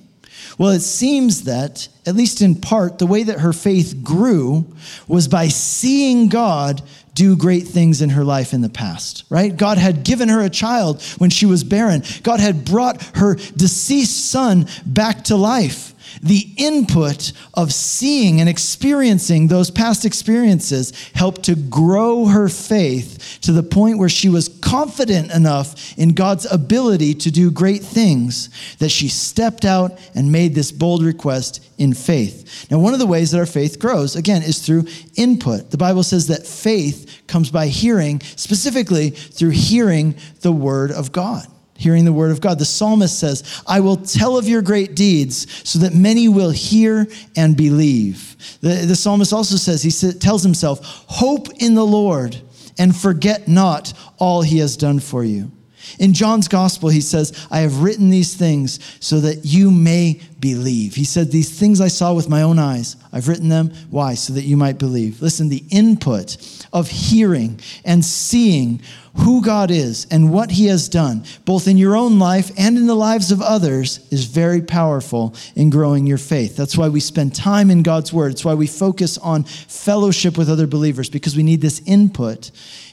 Well, 0.59 0.69
it 0.69 0.81
seems 0.81 1.45
that, 1.45 1.87
at 2.05 2.15
least 2.15 2.41
in 2.41 2.53
part, 2.53 2.99
the 2.99 3.07
way 3.07 3.23
that 3.23 3.39
her 3.39 3.51
faith 3.51 4.01
grew 4.03 4.71
was 5.07 5.27
by 5.27 5.47
seeing 5.47 6.29
God 6.29 6.83
do 7.15 7.35
great 7.35 7.63
things 7.63 8.03
in 8.03 8.11
her 8.11 8.23
life 8.23 8.53
in 8.53 8.61
the 8.61 8.69
past, 8.69 9.23
right? 9.31 9.57
God 9.57 9.79
had 9.79 10.03
given 10.03 10.29
her 10.29 10.41
a 10.41 10.49
child 10.49 11.01
when 11.17 11.31
she 11.31 11.47
was 11.47 11.63
barren. 11.63 12.03
God 12.21 12.39
had 12.39 12.65
brought 12.65 13.01
her 13.15 13.33
deceased 13.33 14.29
son 14.29 14.67
back 14.85 15.23
to 15.25 15.35
life 15.35 15.94
the 16.21 16.47
input 16.57 17.31
of 17.53 17.73
seeing 17.73 18.39
and 18.39 18.49
experiencing 18.49 19.47
those 19.47 19.71
past 19.71 20.05
experiences 20.05 20.93
helped 21.13 21.43
to 21.43 21.55
grow 21.55 22.25
her 22.25 22.49
faith 22.49 23.39
to 23.41 23.51
the 23.51 23.63
point 23.63 23.97
where 23.97 24.09
she 24.09 24.29
was 24.29 24.49
confident 24.61 25.31
enough 25.31 25.97
in 25.97 26.13
God's 26.13 26.45
ability 26.51 27.13
to 27.15 27.31
do 27.31 27.51
great 27.51 27.83
things 27.83 28.49
that 28.77 28.89
she 28.89 29.07
stepped 29.07 29.65
out 29.65 29.99
and 30.13 30.31
made 30.31 30.55
this 30.55 30.71
bold 30.71 31.03
request 31.03 31.65
in 31.77 31.93
faith. 31.93 32.67
Now, 32.71 32.79
one 32.79 32.93
of 32.93 32.99
the 32.99 33.05
ways 33.05 33.31
that 33.31 33.39
our 33.39 33.45
faith 33.45 33.79
grows, 33.79 34.15
again, 34.15 34.41
is 34.41 34.59
through 34.59 34.85
input. 35.15 35.71
The 35.71 35.77
Bible 35.77 36.03
says 36.03 36.27
that 36.27 36.45
faith 36.45 37.21
comes 37.27 37.51
by 37.51 37.67
hearing, 37.67 38.21
specifically 38.35 39.09
through 39.09 39.51
hearing 39.51 40.15
the 40.41 40.51
word 40.51 40.91
of 40.91 41.11
God 41.11 41.47
hearing 41.77 42.05
the 42.05 42.13
word 42.13 42.31
of 42.31 42.41
God. 42.41 42.59
The 42.59 42.65
psalmist 42.65 43.19
says, 43.19 43.61
I 43.67 43.79
will 43.79 43.97
tell 43.97 44.37
of 44.37 44.47
your 44.47 44.61
great 44.61 44.95
deeds 44.95 45.69
so 45.69 45.79
that 45.79 45.93
many 45.93 46.27
will 46.27 46.51
hear 46.51 47.07
and 47.35 47.55
believe. 47.55 48.35
The, 48.61 48.85
the 48.85 48.95
psalmist 48.95 49.33
also 49.33 49.57
says, 49.57 49.83
he 49.83 50.11
tells 50.11 50.43
himself, 50.43 50.79
Hope 51.07 51.49
in 51.59 51.75
the 51.75 51.85
Lord 51.85 52.41
and 52.77 52.95
forget 52.95 53.47
not 53.47 53.93
all 54.17 54.41
he 54.41 54.59
has 54.59 54.77
done 54.77 54.99
for 54.99 55.23
you. 55.23 55.51
In 55.99 56.13
John's 56.13 56.47
gospel, 56.47 56.89
he 56.89 57.01
says, 57.01 57.47
I 57.49 57.59
have 57.59 57.81
written 57.81 58.09
these 58.09 58.35
things 58.35 58.79
so 58.99 59.19
that 59.21 59.45
you 59.45 59.71
may 59.71 60.19
believe. 60.39 60.95
He 60.95 61.05
said, 61.05 61.31
These 61.31 61.57
things 61.57 61.81
I 61.81 61.87
saw 61.87 62.13
with 62.13 62.29
my 62.29 62.41
own 62.41 62.59
eyes, 62.59 62.97
I've 63.11 63.27
written 63.27 63.49
them. 63.49 63.71
Why? 63.89 64.13
So 64.13 64.33
that 64.33 64.43
you 64.43 64.57
might 64.57 64.77
believe. 64.77 65.21
Listen, 65.21 65.49
the 65.49 65.63
input 65.69 66.37
of 66.73 66.89
hearing 66.89 67.59
and 67.83 68.03
seeing 68.03 68.81
who 69.15 69.41
God 69.41 69.71
is 69.71 70.07
and 70.11 70.31
what 70.31 70.51
He 70.51 70.65
has 70.65 70.89
done, 70.89 71.23
both 71.45 71.67
in 71.67 71.77
your 71.77 71.95
own 71.95 72.19
life 72.19 72.51
and 72.57 72.77
in 72.77 72.85
the 72.85 72.95
lives 72.95 73.31
of 73.31 73.41
others, 73.41 74.05
is 74.11 74.25
very 74.25 74.61
powerful 74.61 75.35
in 75.55 75.69
growing 75.69 76.05
your 76.05 76.17
faith. 76.17 76.55
That's 76.55 76.77
why 76.77 76.89
we 76.89 76.99
spend 76.99 77.33
time 77.33 77.71
in 77.71 77.81
God's 77.81 78.11
Word. 78.11 78.33
It's 78.33 78.45
why 78.45 78.53
we 78.53 78.67
focus 78.67 79.17
on 79.17 79.45
fellowship 79.45 80.37
with 80.37 80.49
other 80.49 80.67
believers, 80.67 81.09
because 81.09 81.35
we 81.35 81.43
need 81.43 81.61
this 81.61 81.81
input 81.85 82.51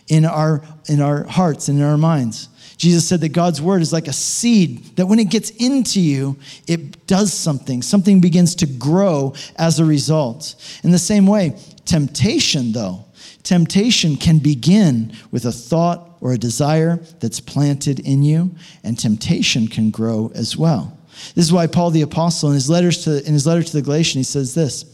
in 0.09 0.25
our, 0.25 0.63
in 0.89 1.01
our 1.01 1.25
hearts 1.25 1.69
and 1.69 1.79
in 1.79 1.85
our 1.85 1.99
minds. 1.99 2.49
Jesus 2.77 3.07
said 3.07 3.21
that 3.21 3.31
God's 3.31 3.63
word 3.63 3.83
is 3.83 3.93
like 3.93 4.09
a 4.09 4.13
seed 4.13 4.97
that 4.97 5.07
when 5.07 5.19
it 5.19 5.31
gets 5.31 5.51
into 5.51 6.01
you, 6.01 6.37
it 6.67 7.07
does 7.07 7.33
something. 7.33 7.83
Something 7.83 8.21
begins 8.21 8.55
to 8.57 8.67
grow 8.67 9.35
as 9.57 9.79
a 9.79 9.85
result. 9.85 10.57
In 10.83 10.91
the 10.91 10.99
same 10.99 11.27
way, 11.27 11.57
temptation, 11.85 12.73
though, 12.73 13.05
temptation 13.43 14.17
can 14.17 14.39
begin 14.39 15.17
with 15.31 15.45
a 15.45 15.53
thought 15.53 16.17
or 16.21 16.33
a 16.33 16.39
desire 16.39 16.97
that's 17.21 17.41
planted 17.41 18.01
in 18.01 18.23
you, 18.23 18.55
and 18.85 18.99
temptation 18.99 19.69
can 19.69 19.91
grow 19.91 20.31
as 20.35 20.57
well. 20.57 20.97
This 21.35 21.45
is 21.45 21.53
why 21.53 21.67
Paul 21.67 21.91
the 21.91 22.03
apostle 22.03 22.49
in 22.49 22.55
his 22.55 22.71
letters 22.71 23.05
to 23.05 23.25
in 23.27 23.33
his 23.33 23.47
letter 23.47 23.63
to 23.63 23.73
the 23.73 23.83
Galatians 23.83 24.29
he 24.29 24.33
says 24.33 24.55
this: 24.55 24.85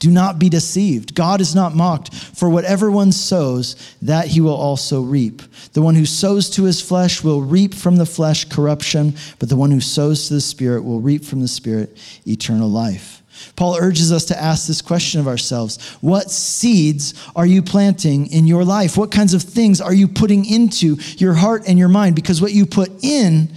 Do 0.00 0.10
not 0.10 0.38
be 0.38 0.48
deceived. 0.48 1.14
God 1.14 1.42
is 1.42 1.54
not 1.54 1.76
mocked, 1.76 2.14
for 2.14 2.48
whatever 2.48 2.90
one 2.90 3.12
sows, 3.12 3.76
that 4.00 4.28
he 4.28 4.40
will 4.40 4.54
also 4.54 5.02
reap. 5.02 5.42
The 5.74 5.82
one 5.82 5.94
who 5.94 6.06
sows 6.06 6.48
to 6.50 6.64
his 6.64 6.80
flesh 6.80 7.22
will 7.22 7.42
reap 7.42 7.74
from 7.74 7.96
the 7.96 8.06
flesh 8.06 8.46
corruption, 8.46 9.14
but 9.38 9.50
the 9.50 9.56
one 9.56 9.70
who 9.70 9.80
sows 9.80 10.26
to 10.28 10.34
the 10.34 10.40
spirit 10.40 10.84
will 10.84 11.00
reap 11.00 11.22
from 11.22 11.40
the 11.40 11.48
spirit 11.48 11.98
eternal 12.26 12.68
life. 12.68 13.22
Paul 13.56 13.76
urges 13.78 14.10
us 14.10 14.24
to 14.26 14.42
ask 14.42 14.66
this 14.66 14.82
question 14.82 15.20
of 15.20 15.28
ourselves 15.28 15.78
What 16.00 16.30
seeds 16.30 17.14
are 17.36 17.46
you 17.46 17.62
planting 17.62 18.26
in 18.28 18.46
your 18.46 18.64
life? 18.64 18.96
What 18.96 19.10
kinds 19.10 19.34
of 19.34 19.42
things 19.42 19.82
are 19.82 19.94
you 19.94 20.08
putting 20.08 20.46
into 20.46 20.96
your 21.18 21.34
heart 21.34 21.64
and 21.66 21.78
your 21.78 21.88
mind? 21.88 22.16
Because 22.16 22.40
what 22.40 22.52
you 22.52 22.64
put 22.64 22.90
in 23.04 23.52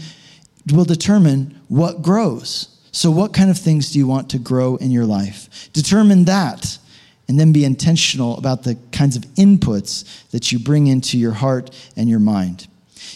will 0.73 0.85
determine 0.85 1.59
what 1.69 2.01
grows. 2.01 2.72
So, 2.93 3.09
what 3.09 3.33
kind 3.33 3.49
of 3.49 3.57
things 3.57 3.91
do 3.91 3.97
you 3.97 4.05
want 4.05 4.29
to 4.29 4.39
grow 4.39 4.75
in 4.75 4.91
your 4.91 5.05
life? 5.05 5.69
Determine 5.73 6.25
that, 6.25 6.77
and 7.27 7.39
then 7.39 7.51
be 7.51 7.65
intentional 7.65 8.37
about 8.37 8.63
the 8.63 8.75
kinds 8.91 9.15
of 9.15 9.23
inputs 9.33 10.29
that 10.29 10.51
you 10.51 10.59
bring 10.59 10.85
into 10.85 11.17
your 11.17 11.31
heart 11.31 11.71
and 11.97 12.07
your 12.07 12.19
mind. 12.19 12.67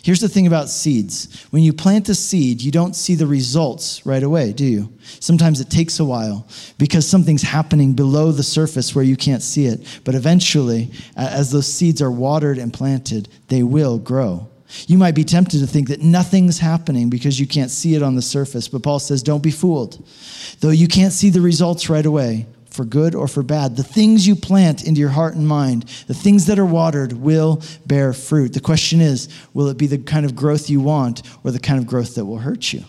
Here's 0.04 0.20
the 0.20 0.30
thing 0.30 0.48
about 0.48 0.70
seeds 0.70 1.46
when 1.52 1.62
you 1.62 1.74
plant 1.74 2.10
a 2.10 2.16
seed, 2.16 2.62
you 2.62 2.72
don't 2.72 2.96
see 2.96 3.14
the 3.14 3.28
results 3.28 4.04
right 4.04 4.24
away, 4.24 4.52
do 4.52 4.66
you? 4.66 4.92
Sometimes 5.20 5.62
it 5.62 5.70
takes 5.70 6.00
a 6.00 6.06
while 6.06 6.48
because 6.80 7.08
something's 7.08 7.44
happening 7.44 7.94
below 7.94 8.32
the 8.32 8.44
surface 8.44 8.96
where 8.96 9.06
you 9.06 9.16
can't 9.16 9.44
see 9.44 9.68
it. 9.68 10.02
But 10.04 10.16
eventually, 10.16 10.92
as 11.16 11.52
those 11.52 11.72
seeds 11.72 12.02
are 12.02 12.12
watered 12.12 12.58
and 12.58 12.74
planted, 12.74 13.30
they 13.48 13.62
will 13.62 14.00
grow. 14.00 14.50
You 14.88 14.98
might 14.98 15.16
be 15.16 15.24
tempted 15.24 15.60
to 15.60 15.68
think 15.68 15.88
that 15.88 16.02
nothing's 16.02 16.60
happening 16.60 17.10
because 17.10 17.40
you 17.40 17.48
can't 17.48 17.72
see 17.72 17.96
it 17.96 18.04
on 18.04 18.16
the 18.16 18.22
surface, 18.22 18.68
but 18.68 18.84
Paul 18.84 19.00
says, 19.00 19.24
don't 19.24 19.44
be 19.44 19.52
fooled. 19.52 20.06
Though 20.60 20.70
you 20.70 20.88
can't 20.88 21.14
see 21.14 21.30
the 21.30 21.42
results 21.42 21.90
right 21.90 22.06
away, 22.06 22.48
for 22.78 22.86
good 22.86 23.16
or 23.16 23.28
for 23.28 23.42
bad. 23.42 23.76
The 23.76 23.84
things 23.84 24.28
you 24.28 24.36
plant 24.36 24.86
into 24.86 25.02
your 25.02 25.10
heart 25.10 25.34
and 25.34 25.48
mind, 25.48 25.84
the 26.06 26.14
things 26.14 26.46
that 26.46 26.60
are 26.60 26.66
watered, 26.66 27.12
will 27.14 27.62
bear 27.88 28.14
fruit. 28.14 28.54
The 28.54 28.60
question 28.60 29.02
is 29.02 29.28
will 29.54 29.68
it 29.68 29.78
be 29.78 29.88
the 29.88 29.98
kind 29.98 30.26
of 30.26 30.36
growth 30.36 30.70
you 30.70 30.80
want 30.80 31.24
or 31.44 31.52
the 31.52 31.60
kind 31.60 31.80
of 31.80 31.88
growth 31.88 32.16
that 32.16 32.26
will 32.26 32.38
hurt 32.38 32.72
you? 32.72 32.84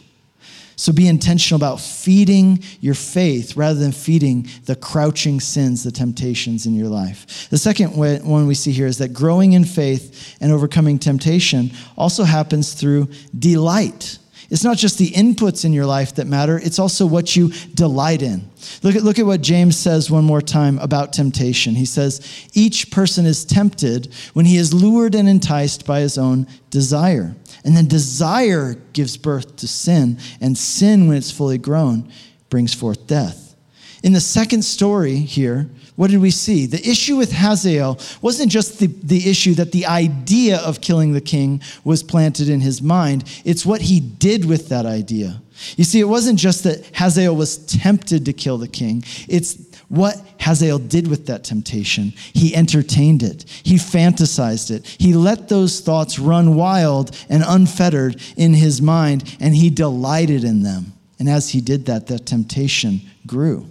So 0.79 0.93
be 0.93 1.09
intentional 1.09 1.57
about 1.57 1.81
feeding 1.81 2.62
your 2.81 2.95
faith 2.95 3.57
rather 3.57 3.81
than 3.81 3.91
feeding 3.91 4.47
the 4.67 4.77
crouching 4.77 5.41
sins, 5.41 5.83
the 5.83 5.91
temptations 5.91 6.67
in 6.67 6.75
your 6.75 6.87
life. 6.87 7.49
The 7.51 7.59
second 7.59 7.97
one 7.97 8.47
we 8.47 8.55
see 8.55 8.71
here 8.71 8.87
is 8.87 8.99
that 8.99 9.12
growing 9.12 9.55
in 9.55 9.64
faith 9.64 10.37
and 10.41 10.53
overcoming 10.53 11.01
temptation 11.01 11.73
also 11.97 12.23
happens 12.23 12.75
through 12.75 13.09
delight. 13.37 14.19
It's 14.51 14.65
not 14.65 14.79
just 14.79 14.97
the 14.97 15.11
inputs 15.11 15.67
in 15.67 15.75
your 15.75 15.85
life 15.85 16.15
that 16.15 16.27
matter, 16.27 16.59
it's 16.59 16.79
also 16.79 17.05
what 17.05 17.37
you 17.37 17.53
delight 17.75 18.23
in. 18.23 18.49
Look 18.83 18.97
at, 18.97 19.03
look 19.03 19.19
at 19.19 19.27
what 19.27 19.43
James 19.43 19.77
says 19.77 20.11
one 20.11 20.25
more 20.25 20.41
time 20.41 20.79
about 20.79 21.13
temptation. 21.13 21.75
He 21.75 21.85
says, 21.85 22.49
Each 22.55 22.91
person 22.91 23.27
is 23.27 23.45
tempted 23.45 24.13
when 24.33 24.47
he 24.47 24.57
is 24.57 24.73
lured 24.73 25.15
and 25.15 25.29
enticed 25.29 25.85
by 25.85 26.01
his 26.01 26.17
own 26.17 26.47
desire. 26.71 27.37
And 27.63 27.77
then 27.77 27.89
desire 27.89 28.75
gives 28.95 29.19
birth 29.19 29.57
to 29.57 29.69
sin, 29.69 30.19
and 30.41 30.57
sin, 30.57 31.09
when 31.09 31.19
it's 31.19 31.31
fully 31.31 31.59
grown, 31.59 32.11
brings 32.49 32.73
forth 32.73 33.07
death. 33.07 33.55
In 34.03 34.15
the 34.15 34.21
second 34.21 34.63
story 34.63 35.17
here, 35.17 35.69
what 35.99 36.13
did 36.13 36.21
we 36.21 36.31
see? 36.31 36.67
The 36.67 36.89
issue 36.89 37.17
with 37.17 37.33
Hazael 37.33 37.99
wasn't 38.23 38.53
just 38.53 38.79
the, 38.79 38.87
the 38.87 39.29
issue 39.29 39.55
that 39.55 39.73
the 39.73 39.87
idea 39.87 40.59
of 40.59 40.81
killing 40.81 41.13
the 41.13 41.21
king 41.21 41.61
was 41.83 42.05
planted 42.05 42.49
in 42.49 42.61
his 42.61 42.81
mind, 42.81 43.25
it's 43.45 43.67
what 43.67 43.81
he 43.81 43.99
did 43.99 44.45
with 44.45 44.69
that 44.69 44.87
idea. 44.87 45.43
You 45.77 45.83
see, 45.83 45.99
it 45.99 46.05
wasn't 46.05 46.39
just 46.39 46.63
that 46.63 46.89
Hazael 46.95 47.35
was 47.35 47.59
tempted 47.67 48.27
to 48.27 48.33
kill 48.33 48.59
the 48.59 48.69
king, 48.69 49.03
it's 49.27 49.59
what 49.89 50.15
Hazael 50.39 50.79
did 50.79 51.09
with 51.09 51.27
that 51.27 51.43
temptation. 51.43 52.13
He 52.33 52.55
entertained 52.55 53.25
it, 53.25 53.45
he 53.65 53.75
fantasized 53.75 54.71
it, 54.71 54.87
he 54.87 55.15
let 55.15 55.49
those 55.49 55.81
thoughts 55.81 56.21
run 56.21 56.55
wild 56.55 57.11
and 57.29 57.43
unfettered 57.45 58.23
in 58.37 58.55
his 58.55 58.81
mind, 58.81 59.37
and 59.41 59.53
he 59.53 59.69
delighted 59.69 60.45
in 60.45 60.63
them. 60.63 60.93
And 61.19 61.29
as 61.29 61.51
he 61.51 61.61
did 61.61 61.87
that, 61.87 62.07
that 62.07 62.25
temptation 62.25 63.01
grew. 63.27 63.67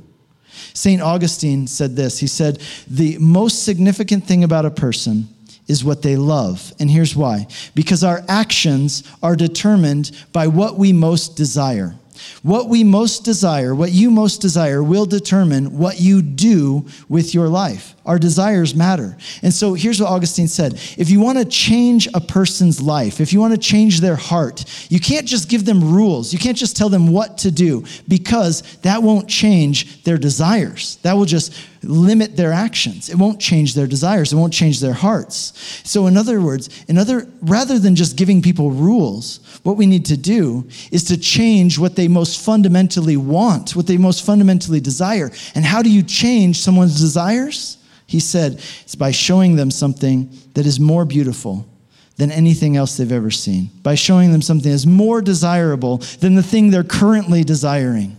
St. 0.73 1.01
Augustine 1.01 1.67
said 1.67 1.95
this 1.95 2.19
He 2.19 2.27
said, 2.27 2.61
The 2.87 3.17
most 3.19 3.63
significant 3.63 4.25
thing 4.25 4.43
about 4.43 4.65
a 4.65 4.71
person 4.71 5.29
is 5.67 5.83
what 5.83 6.01
they 6.01 6.15
love. 6.15 6.73
And 6.79 6.89
here's 6.89 7.15
why 7.15 7.47
because 7.75 8.03
our 8.03 8.23
actions 8.27 9.03
are 9.21 9.35
determined 9.35 10.11
by 10.31 10.47
what 10.47 10.77
we 10.77 10.93
most 10.93 11.35
desire. 11.35 11.95
What 12.41 12.67
we 12.67 12.83
most 12.83 13.23
desire, 13.23 13.75
what 13.75 13.91
you 13.91 14.09
most 14.09 14.41
desire, 14.41 14.81
will 14.81 15.05
determine 15.05 15.77
what 15.77 15.99
you 15.99 16.21
do 16.21 16.87
with 17.07 17.33
your 17.33 17.47
life. 17.47 17.95
Our 18.07 18.17
desires 18.17 18.73
matter. 18.73 19.17
And 19.43 19.53
so 19.53 19.73
here's 19.73 19.99
what 19.99 20.09
Augustine 20.09 20.47
said 20.47 20.75
If 20.97 21.09
you 21.09 21.19
want 21.19 21.39
to 21.39 21.45
change 21.45 22.07
a 22.13 22.21
person's 22.21 22.81
life, 22.81 23.19
if 23.19 23.33
you 23.33 23.41
want 23.41 23.53
to 23.53 23.59
change 23.59 23.99
their 23.99 24.15
heart, 24.15 24.63
you 24.89 25.01
can't 25.01 25.27
just 25.27 25.49
give 25.49 25.65
them 25.65 25.93
rules. 25.93 26.31
You 26.31 26.39
can't 26.39 26.57
just 26.57 26.77
tell 26.77 26.87
them 26.87 27.11
what 27.11 27.37
to 27.39 27.51
do 27.51 27.83
because 28.07 28.61
that 28.77 29.03
won't 29.03 29.27
change 29.27 30.03
their 30.03 30.17
desires. 30.17 30.95
That 31.01 31.13
will 31.13 31.25
just 31.25 31.53
limit 31.83 32.37
their 32.37 32.53
actions. 32.53 33.09
It 33.09 33.17
won't 33.17 33.41
change 33.41 33.73
their 33.73 33.87
desires. 33.87 34.31
It 34.31 34.37
won't 34.37 34.53
change 34.53 34.79
their 34.79 34.93
hearts. 34.93 35.53
So, 35.83 36.07
in 36.07 36.15
other 36.15 36.39
words, 36.39 36.69
in 36.87 36.97
other, 36.97 37.27
rather 37.41 37.77
than 37.77 37.95
just 37.95 38.15
giving 38.15 38.41
people 38.41 38.71
rules, 38.71 39.39
what 39.63 39.75
we 39.75 39.85
need 39.85 40.05
to 40.05 40.17
do 40.17 40.65
is 40.91 41.03
to 41.05 41.17
change 41.17 41.77
what 41.77 41.97
they 41.97 42.07
most 42.07 42.39
fundamentally 42.43 43.17
want, 43.17 43.75
what 43.75 43.85
they 43.85 43.97
most 43.97 44.25
fundamentally 44.25 44.79
desire. 44.79 45.29
And 45.55 45.65
how 45.65 45.81
do 45.81 45.91
you 45.91 46.03
change 46.03 46.61
someone's 46.61 46.99
desires? 46.99 47.76
He 48.07 48.19
said, 48.19 48.53
it's 48.81 48.95
by 48.95 49.11
showing 49.11 49.57
them 49.57 49.69
something 49.69 50.35
that 50.53 50.65
is 50.65 50.79
more 50.79 51.05
beautiful 51.05 51.67
than 52.15 52.31
anything 52.31 52.75
else 52.75 52.97
they've 52.97 53.11
ever 53.11 53.29
seen, 53.29 53.69
by 53.83 53.93
showing 53.93 54.31
them 54.31 54.41
something 54.41 54.71
that's 54.71 54.87
more 54.87 55.21
desirable 55.21 55.97
than 56.19 56.33
the 56.33 56.41
thing 56.41 56.71
they're 56.71 56.83
currently 56.83 57.43
desiring. 57.43 58.17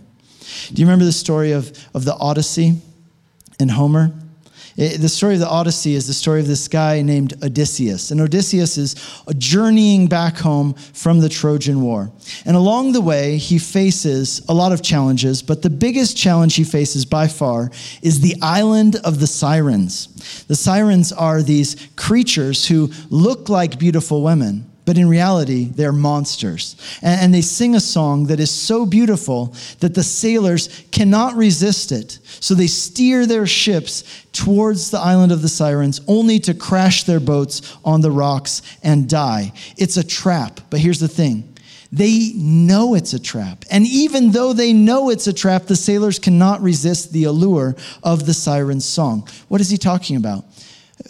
Do 0.71 0.81
you 0.81 0.85
remember 0.85 1.05
the 1.05 1.11
story 1.11 1.51
of, 1.51 1.71
of 1.93 2.05
the 2.05 2.15
Odyssey? 2.15 2.77
in 3.59 3.69
Homer. 3.69 4.11
It, 4.77 4.99
the 4.99 5.09
story 5.09 5.35
of 5.35 5.39
the 5.39 5.49
Odyssey 5.49 5.95
is 5.95 6.07
the 6.07 6.13
story 6.13 6.39
of 6.39 6.47
this 6.47 6.67
guy 6.67 7.01
named 7.01 7.33
Odysseus. 7.43 8.11
And 8.11 8.21
Odysseus 8.21 8.77
is 8.77 8.95
journeying 9.37 10.07
back 10.07 10.37
home 10.37 10.73
from 10.73 11.19
the 11.19 11.29
Trojan 11.29 11.81
War. 11.81 12.11
And 12.45 12.55
along 12.55 12.91
the 12.91 13.01
way, 13.01 13.37
he 13.37 13.57
faces 13.57 14.45
a 14.47 14.53
lot 14.53 14.71
of 14.71 14.81
challenges, 14.81 15.41
but 15.41 15.61
the 15.61 15.69
biggest 15.69 16.17
challenge 16.17 16.55
he 16.55 16.63
faces 16.63 17.05
by 17.05 17.27
far 17.27 17.71
is 18.01 18.21
the 18.21 18.35
island 18.41 18.97
of 19.03 19.19
the 19.19 19.27
Sirens. 19.27 20.45
The 20.45 20.55
Sirens 20.55 21.11
are 21.11 21.41
these 21.41 21.75
creatures 21.95 22.67
who 22.67 22.91
look 23.09 23.49
like 23.49 23.79
beautiful 23.79 24.21
women 24.23 24.68
but 24.89 24.97
in 24.97 25.07
reality, 25.07 25.65
they're 25.65 25.91
monsters. 25.91 26.75
And, 27.03 27.31
they 27.31 27.43
sing 27.43 27.75
a 27.75 27.79
song 27.79 28.25
that 28.25 28.39
is 28.39 28.49
so 28.49 28.87
beautiful 28.87 29.53
that 29.81 29.93
the 29.93 30.01
sailors 30.01 30.83
cannot 30.91 31.35
resist 31.35 31.91
it. 31.91 32.17
So 32.39 32.55
they 32.55 32.65
steer 32.65 33.27
their 33.27 33.45
ships 33.45 34.25
towards 34.33 34.89
the 34.89 34.97
island 34.97 35.31
of 35.31 35.43
the 35.43 35.47
Sirens, 35.47 36.01
only 36.07 36.39
to 36.39 36.55
crash 36.55 37.03
their 37.03 37.19
boats 37.19 37.77
on 37.85 38.01
the 38.01 38.09
rocks 38.09 38.63
and 38.81 39.07
die. 39.07 39.53
It's 39.77 39.97
a 39.97 40.03
trap, 40.03 40.59
but 40.71 40.79
here's 40.79 40.99
the 40.99 41.07
thing. 41.07 41.55
They 41.91 42.31
know 42.33 42.95
it's 42.95 43.13
a 43.13 43.19
trap. 43.19 43.65
And 43.69 43.85
even 43.85 44.31
though 44.31 44.53
they 44.53 44.73
know 44.73 45.11
it's 45.11 45.27
a 45.27 45.33
trap, 45.33 45.67
the 45.67 45.75
sailors 45.75 46.17
cannot 46.17 46.63
resist 46.63 47.13
the 47.13 47.25
allure 47.25 47.75
of 48.01 48.25
the 48.25 48.33
siren's 48.33 48.85
song. 48.85 49.27
What 49.49 49.61
is 49.61 49.69
he 49.69 49.77
talking 49.77 50.15
about? 50.15 50.45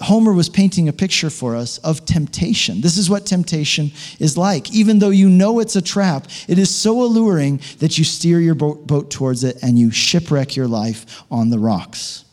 Homer 0.02 0.34
was 0.34 0.50
painting 0.50 0.88
a 0.88 0.94
picture 0.94 1.30
for 1.30 1.56
us 1.56 1.78
of 1.80 2.06
temptation. 2.06 2.82
This 2.82 2.98
is 2.98 3.10
what 3.10 3.26
temptation 3.26 3.92
is 4.20 4.38
like. 4.38 4.72
Even 4.72 5.00
though 5.00 5.10
you 5.10 5.30
know 5.30 5.60
it's 5.60 5.76
a 5.76 5.82
trap, 5.82 6.28
it 6.48 6.60
is 6.60 6.74
so 6.74 7.02
alluring 7.02 7.62
that 7.80 7.98
you 7.98 8.04
steer 8.04 8.40
your 8.40 8.56
boat, 8.56 9.10
towards 9.10 9.44
it 9.44 9.58
and 9.64 9.80
you 9.80 9.92
shipwreck 9.92 10.56
your 10.56 10.68
life 10.68 11.24
on 11.32 11.50
the 11.50 11.60
rocks. 11.60 12.26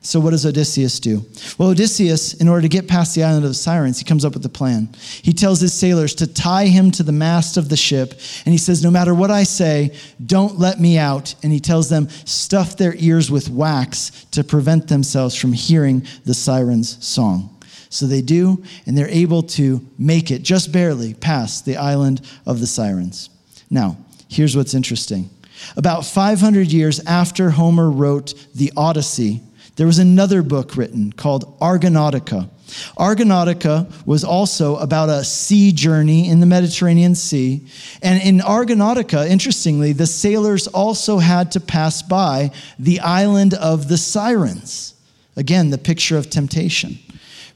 So, 0.00 0.20
what 0.20 0.30
does 0.30 0.46
Odysseus 0.46 1.00
do? 1.00 1.26
Well, 1.58 1.70
Odysseus, 1.70 2.34
in 2.34 2.48
order 2.48 2.62
to 2.62 2.68
get 2.68 2.86
past 2.86 3.14
the 3.14 3.24
island 3.24 3.44
of 3.44 3.50
the 3.50 3.54
Sirens, 3.54 3.98
he 3.98 4.04
comes 4.04 4.24
up 4.24 4.32
with 4.32 4.44
a 4.46 4.48
plan. 4.48 4.88
He 5.22 5.32
tells 5.32 5.60
his 5.60 5.74
sailors 5.74 6.14
to 6.16 6.26
tie 6.26 6.66
him 6.66 6.92
to 6.92 7.02
the 7.02 7.12
mast 7.12 7.56
of 7.56 7.68
the 7.68 7.76
ship, 7.76 8.12
and 8.44 8.52
he 8.52 8.58
says, 8.58 8.82
No 8.82 8.92
matter 8.92 9.12
what 9.12 9.32
I 9.32 9.42
say, 9.42 9.96
don't 10.24 10.56
let 10.58 10.80
me 10.80 10.98
out. 10.98 11.34
And 11.42 11.52
he 11.52 11.58
tells 11.58 11.88
them, 11.88 12.08
stuff 12.08 12.76
their 12.76 12.94
ears 12.96 13.30
with 13.30 13.50
wax 13.50 14.24
to 14.30 14.44
prevent 14.44 14.86
themselves 14.86 15.34
from 15.34 15.52
hearing 15.52 16.06
the 16.24 16.34
Sirens' 16.34 17.04
song. 17.04 17.58
So 17.90 18.06
they 18.06 18.22
do, 18.22 18.62
and 18.86 18.96
they're 18.96 19.08
able 19.08 19.42
to 19.42 19.84
make 19.98 20.30
it 20.30 20.42
just 20.42 20.70
barely 20.70 21.14
past 21.14 21.64
the 21.64 21.76
island 21.76 22.20
of 22.46 22.60
the 22.60 22.66
Sirens. 22.66 23.30
Now, 23.68 23.96
here's 24.28 24.56
what's 24.56 24.74
interesting. 24.74 25.30
About 25.76 26.04
500 26.04 26.68
years 26.68 27.00
after 27.00 27.50
Homer 27.50 27.90
wrote 27.90 28.34
the 28.54 28.72
Odyssey, 28.76 29.42
there 29.78 29.86
was 29.86 30.00
another 30.00 30.42
book 30.42 30.76
written 30.76 31.12
called 31.12 31.56
Argonautica. 31.60 32.50
Argonautica 32.98 33.90
was 34.04 34.24
also 34.24 34.76
about 34.76 35.08
a 35.08 35.22
sea 35.22 35.70
journey 35.70 36.28
in 36.28 36.40
the 36.40 36.46
Mediterranean 36.46 37.14
Sea. 37.14 37.64
And 38.02 38.20
in 38.20 38.40
Argonautica, 38.40 39.28
interestingly, 39.28 39.92
the 39.92 40.08
sailors 40.08 40.66
also 40.66 41.18
had 41.18 41.52
to 41.52 41.60
pass 41.60 42.02
by 42.02 42.50
the 42.76 42.98
island 42.98 43.54
of 43.54 43.86
the 43.86 43.96
Sirens. 43.96 44.94
Again, 45.36 45.70
the 45.70 45.78
picture 45.78 46.18
of 46.18 46.28
temptation. 46.28 46.98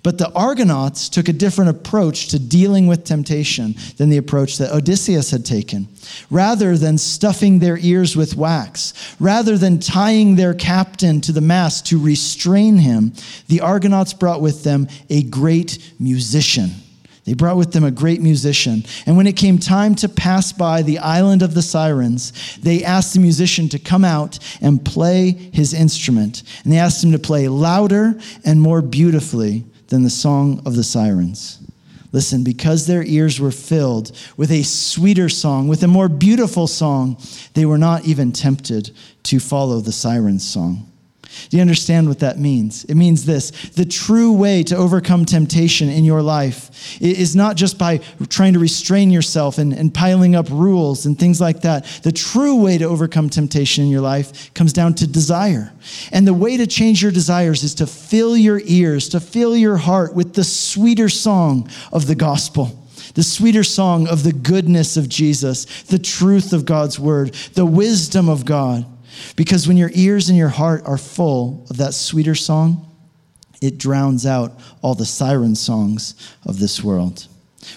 But 0.03 0.19
the 0.19 0.33
Argonauts 0.33 1.09
took 1.09 1.29
a 1.29 1.33
different 1.33 1.71
approach 1.71 2.29
to 2.29 2.38
dealing 2.38 2.88
with 2.88 3.05
temptation 3.05 3.77
than 3.99 4.09
the 4.09 4.17
approach 4.17 4.59
that 4.59 4.73
Odysseus 4.73 5.31
had 5.31 5.47
taken. 5.47 5.87
Rather 6.29 6.77
than 6.77 6.99
stuffing 6.99 7.61
their 7.61 7.79
ears 7.79 8.17
with 8.17 8.35
wax, 8.35 8.95
rather 9.21 9.57
than 9.57 9.79
tying 9.79 10.35
their 10.35 10.55
captain 10.55 11.21
to 11.21 11.31
the 11.31 11.41
mast 11.41 11.87
to 11.87 12.03
restrain 12.03 12.79
him, 12.79 13.12
the 13.47 13.61
Argonauts 13.61 14.12
brought 14.12 14.41
with 14.41 14.65
them 14.65 14.88
a 15.09 15.23
great 15.23 15.93
musician. 16.01 16.71
They 17.25 17.35
brought 17.35 17.57
with 17.57 17.71
them 17.71 17.85
a 17.85 17.93
great 17.93 18.21
musician. 18.21 18.83
And 19.07 19.17
when 19.17 19.29
it 19.29 19.37
came 19.37 19.59
time 19.59 19.95
to 19.97 20.09
pass 20.09 20.53
by 20.53 20.83
the 20.83 20.99
island 20.99 21.43
of 21.43 21.55
the 21.55 21.62
Sirens, 21.62 22.33
they 22.61 22.83
asked 22.83 23.15
the 23.15 23.21
musician 23.21 23.69
to 23.69 23.79
come 23.79 24.05
out 24.05 24.41
and 24.61 24.85
play 24.85 25.31
his 25.31 25.73
instrument. 25.73 26.43
And 26.65 26.73
they 26.73 26.79
asked 26.79 27.05
him 27.05 27.12
to 27.12 27.21
play 27.21 27.47
louder 27.47 28.19
and 28.45 28.61
more 28.61 28.83
beautifully 28.83 29.65
than 29.92 30.02
the 30.05 30.11
song 30.11 30.62
of 30.64 30.74
the 30.74 30.83
sirens. 30.83 31.59
Listen, 32.12 32.42
because 32.42 32.87
their 32.87 33.02
ears 33.02 33.38
were 33.38 33.50
filled 33.50 34.11
with 34.38 34.50
a 34.50 34.62
sweeter 34.62 35.28
song, 35.28 35.68
with 35.68 35.83
a 35.83 35.88
more 35.88 36.09
beautiful 36.09 36.66
song, 36.66 37.18
they 37.52 37.66
were 37.66 37.76
not 37.76 38.07
even 38.07 38.33
tempted 38.33 38.90
to 39.24 39.38
follow 39.38 39.81
the 39.81 39.92
siren's 39.92 40.48
song. 40.48 40.90
Do 41.49 41.57
you 41.57 41.61
understand 41.61 42.09
what 42.09 42.18
that 42.21 42.38
means? 42.38 42.85
It 42.85 42.95
means 42.95 43.25
this 43.25 43.51
the 43.71 43.85
true 43.85 44.33
way 44.33 44.62
to 44.64 44.77
overcome 44.77 45.25
temptation 45.25 45.88
in 45.88 46.05
your 46.05 46.23
life 46.23 47.01
is 47.01 47.35
not 47.37 47.57
just 47.57 47.79
by 47.79 47.99
trying 48.29 48.53
to 48.55 48.59
restrain 48.59 49.11
yourself 49.11 49.59
and, 49.59 49.73
and 49.73 49.92
piling 49.92 50.35
up 50.35 50.49
rules 50.51 51.07
and 51.07 51.18
things 51.18 51.40
like 51.40 51.62
that. 51.62 51.85
The 52.03 52.12
true 52.12 52.62
way 52.62 52.79
to 52.79 52.85
overcome 52.85 53.31
temptation 53.31 53.85
in 53.85 53.90
your 53.90 54.01
life 54.01 54.53
comes 54.55 54.73
down 54.73 54.95
to 54.95 55.07
desire. 55.07 55.73
And 56.12 56.27
the 56.27 56.35
way 56.35 56.57
to 56.57 56.66
change 56.66 57.03
your 57.03 57.12
desires 57.12 57.62
is 57.62 57.75
to 57.77 57.87
fill 57.87 58.37
your 58.37 58.61
ears, 58.64 59.09
to 59.11 59.21
fill 59.21 59.57
your 59.57 59.77
heart 59.77 60.14
with 60.14 60.35
the 60.35 60.45
sweeter 60.45 61.09
song 61.09 61.68
of 61.92 62.07
the 62.07 62.14
gospel 62.14 62.79
the 63.14 63.23
sweeter 63.23 63.64
song 63.64 64.09
of 64.09 64.23
the 64.23 64.33
goodness 64.33 64.97
of 64.97 65.09
Jesus, 65.09 65.83
the 65.83 65.99
truth 65.99 66.53
of 66.53 66.64
God's 66.64 66.99
word, 66.99 67.35
the 67.55 67.66
wisdom 67.66 68.29
of 68.29 68.45
God. 68.45 68.87
Because 69.37 69.68
when 69.68 69.77
your 69.77 69.90
ears 69.94 70.29
and 70.29 70.38
your 70.38 70.48
heart 70.48 70.83
are 70.87 70.98
full 70.98 71.66
of 71.70 71.77
that 71.79 71.94
sweeter 71.94 72.35
song, 72.35 72.88
it 73.61 73.79
drowns 73.79 74.27
out 74.27 74.59
all 74.83 74.94
the 74.94 75.07
siren 75.07 75.55
songs 75.55 76.14
of 76.44 76.59
this 76.59 76.83
world. 76.83 77.29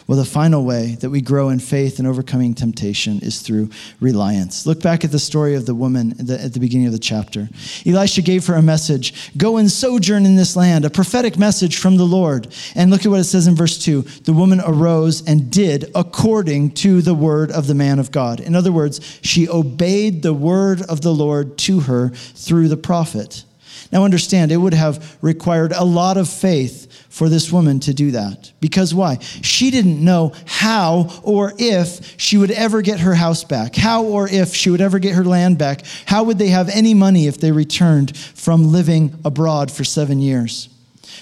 Well, 0.08 0.18
the 0.18 0.26
final 0.26 0.64
way 0.64 0.96
that 1.02 1.10
we 1.10 1.22
grow 1.22 1.50
in 1.50 1.60
faith 1.60 2.00
and 2.00 2.08
overcoming 2.08 2.54
temptation 2.54 3.20
is 3.20 3.42
through 3.42 3.70
reliance. 4.00 4.66
Look 4.66 4.82
back 4.82 5.04
at 5.04 5.12
the 5.12 5.20
story 5.20 5.56
of 5.56 5.66
the 5.66 5.76
woman 5.76 6.16
at 6.20 6.54
the 6.54 6.60
beginning 6.60 6.88
of 6.88 6.94
the 6.94 7.00
chapter. 7.00 7.50
Elisha 7.86 8.22
gave 8.22 8.48
her 8.48 8.56
a 8.56 8.62
message 8.62 9.36
Go 9.38 9.58
and 9.58 9.70
sojourn 9.70 10.26
in 10.26 10.36
this 10.36 10.56
land, 10.56 10.86
a 10.86 10.90
prophetic 10.90 11.38
message 11.38 11.78
from 11.78 11.98
the 11.98 12.06
Lord. 12.06 12.54
And 12.76 12.92
look 12.92 13.06
at 13.06 13.10
what 13.10 13.20
it 13.20 13.26
says 13.26 13.48
in 13.48 13.56
verse 13.56 13.78
2 13.78 14.02
The 14.02 14.34
woman 14.34 14.62
arose 14.66 15.26
and 15.28 15.52
did 15.52 15.92
according 15.94 16.72
to 16.72 17.02
the 17.02 17.14
word 17.14 17.52
of 17.52 17.68
the 17.68 17.76
man 17.76 18.00
of 18.00 18.12
God. 18.12 18.40
In 18.40 18.56
other 18.56 18.72
words, 18.72 19.20
she 19.22 19.48
obeyed 19.48 20.24
the 20.24 20.34
word 20.34 20.82
of 20.84 21.02
the 21.02 21.14
Lord 21.14 21.58
to 21.60 21.82
her 21.82 22.10
through 22.10 22.70
the 22.70 22.78
prophet. 22.78 23.44
Now, 23.92 24.04
understand, 24.04 24.52
it 24.52 24.58
would 24.58 24.74
have 24.74 25.18
required 25.22 25.72
a 25.72 25.84
lot 25.84 26.18
of 26.18 26.30
faith 26.30 26.92
for 27.10 27.30
this 27.30 27.52
woman 27.52 27.80
to 27.82 27.94
do 27.94 28.12
that. 28.12 28.52
Because 28.60 28.94
why? 28.94 29.20
She 29.20 29.72
didn't 29.72 30.04
know 30.04 30.34
how 30.46 31.22
or 31.24 31.54
if 31.58 32.20
she 32.20 32.38
would 32.38 32.52
ever 32.52 32.82
get 32.82 33.00
her 33.00 33.16
house 33.16 33.44
back, 33.44 33.76
how 33.76 34.04
or 34.04 34.28
if 34.28 34.54
she 34.54 34.70
would 34.70 34.82
ever 34.82 35.00
get 35.00 35.16
her 35.16 35.24
land 35.24 35.58
back. 35.58 35.84
How 36.06 36.24
would 36.24 36.38
they 36.38 36.50
have 36.50 36.70
any 36.70 36.94
money 36.94 37.28
if 37.28 37.40
they 37.40 37.52
returned 37.52 38.18
from 38.18 38.72
living 38.72 39.18
abroad 39.24 39.72
for 39.72 39.84
seven 39.84 40.20
years? 40.20 40.70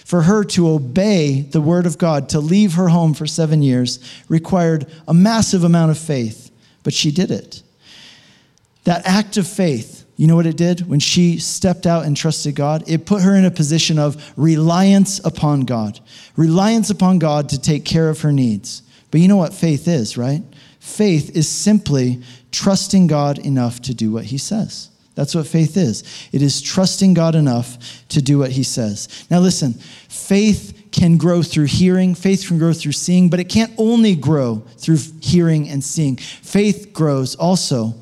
For 0.06 0.24
her 0.24 0.44
to 0.46 0.70
obey 0.70 1.42
the 1.42 1.62
word 1.62 1.86
of 1.86 1.98
God, 1.98 2.30
to 2.30 2.40
leave 2.40 2.74
her 2.74 2.90
home 2.90 3.14
for 3.14 3.28
seven 3.28 3.62
years, 3.62 4.00
required 4.28 4.92
a 5.08 5.14
massive 5.14 5.64
amount 5.64 5.92
of 5.92 5.98
faith, 5.98 6.52
but 6.84 6.94
she 6.94 7.12
did 7.12 7.32
it. 7.32 7.62
That 8.84 9.06
act 9.06 9.38
of 9.38 9.48
faith 9.48 10.03
you 10.16 10.28
know 10.28 10.36
what 10.36 10.46
it 10.46 10.58
did 10.58 10.88
when 10.88 11.00
she 11.00 11.40
stepped 11.40 11.88
out 11.88 12.06
and 12.06 12.16
trusted 12.16 12.56
God? 12.56 12.84
It 12.88 13.06
put 13.06 13.24
her 13.24 13.36
in 13.36 13.46
a 13.46 13.52
position 13.52 13.98
of 13.98 14.34
reliance 14.38 15.20
upon 15.26 15.62
God, 15.62 16.00
reliance 16.36 16.90
upon 16.90 17.20
God 17.20 17.50
to 17.50 17.60
take 17.60 17.84
care 17.84 18.10
of 18.10 18.22
her 18.22 18.32
needs. 18.32 18.84
But 19.10 19.22
you 19.22 19.28
know 19.28 19.38
what 19.38 19.54
faith 19.54 19.88
is, 19.88 20.18
right? 20.18 20.44
Faith 20.80 21.36
is 21.36 21.50
simply 21.50 22.22
trusting 22.52 23.08
God 23.08 23.40
enough 23.40 23.82
to 23.84 23.94
do 23.94 24.12
what 24.12 24.26
he 24.26 24.38
says. 24.38 24.90
That's 25.16 25.36
what 25.36 25.48
faith 25.48 25.78
is. 25.78 26.04
It 26.32 26.42
is 26.42 26.62
trusting 26.62 27.14
God 27.14 27.36
enough 27.36 28.08
to 28.10 28.22
do 28.22 28.40
what 28.40 28.52
he 28.52 28.64
says. 28.64 29.26
Now, 29.30 29.40
listen, 29.40 29.74
faith 29.74 30.88
can 30.92 31.18
grow 31.18 31.42
through 31.44 31.66
hearing, 31.66 32.16
faith 32.16 32.48
can 32.48 32.58
grow 32.58 32.74
through 32.74 32.94
seeing, 32.94 33.30
but 33.30 33.40
it 33.40 33.50
can't 33.50 33.74
only 33.78 34.16
grow 34.16 34.64
through 34.78 34.98
hearing 35.22 35.70
and 35.70 35.84
seeing. 35.84 36.18
Faith 36.18 36.92
grows 36.94 37.36
also 37.36 37.94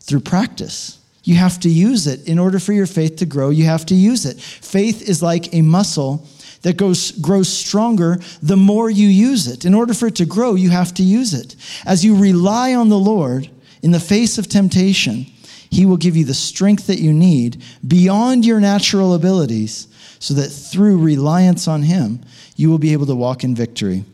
through 0.00 0.20
practice. 0.20 0.95
You 1.26 1.34
have 1.34 1.58
to 1.60 1.68
use 1.68 2.06
it. 2.06 2.28
In 2.28 2.38
order 2.38 2.60
for 2.60 2.72
your 2.72 2.86
faith 2.86 3.16
to 3.16 3.26
grow, 3.26 3.50
you 3.50 3.64
have 3.64 3.84
to 3.86 3.96
use 3.96 4.24
it. 4.26 4.40
Faith 4.40 5.08
is 5.08 5.24
like 5.24 5.52
a 5.52 5.60
muscle 5.60 6.24
that 6.62 6.76
goes, 6.76 7.10
grows 7.10 7.48
stronger 7.48 8.18
the 8.40 8.56
more 8.56 8.88
you 8.88 9.08
use 9.08 9.48
it. 9.48 9.64
In 9.64 9.74
order 9.74 9.92
for 9.92 10.06
it 10.06 10.14
to 10.16 10.24
grow, 10.24 10.54
you 10.54 10.70
have 10.70 10.94
to 10.94 11.02
use 11.02 11.34
it. 11.34 11.56
As 11.84 12.04
you 12.04 12.16
rely 12.16 12.74
on 12.74 12.90
the 12.90 12.98
Lord 12.98 13.50
in 13.82 13.90
the 13.90 13.98
face 13.98 14.38
of 14.38 14.46
temptation, 14.46 15.26
He 15.68 15.84
will 15.84 15.96
give 15.96 16.16
you 16.16 16.24
the 16.24 16.32
strength 16.32 16.86
that 16.86 17.00
you 17.00 17.12
need 17.12 17.60
beyond 17.86 18.46
your 18.46 18.60
natural 18.60 19.12
abilities 19.12 19.88
so 20.20 20.32
that 20.34 20.50
through 20.50 21.02
reliance 21.02 21.66
on 21.66 21.82
Him, 21.82 22.20
you 22.54 22.70
will 22.70 22.78
be 22.78 22.92
able 22.92 23.06
to 23.06 23.16
walk 23.16 23.42
in 23.42 23.52
victory. 23.52 24.04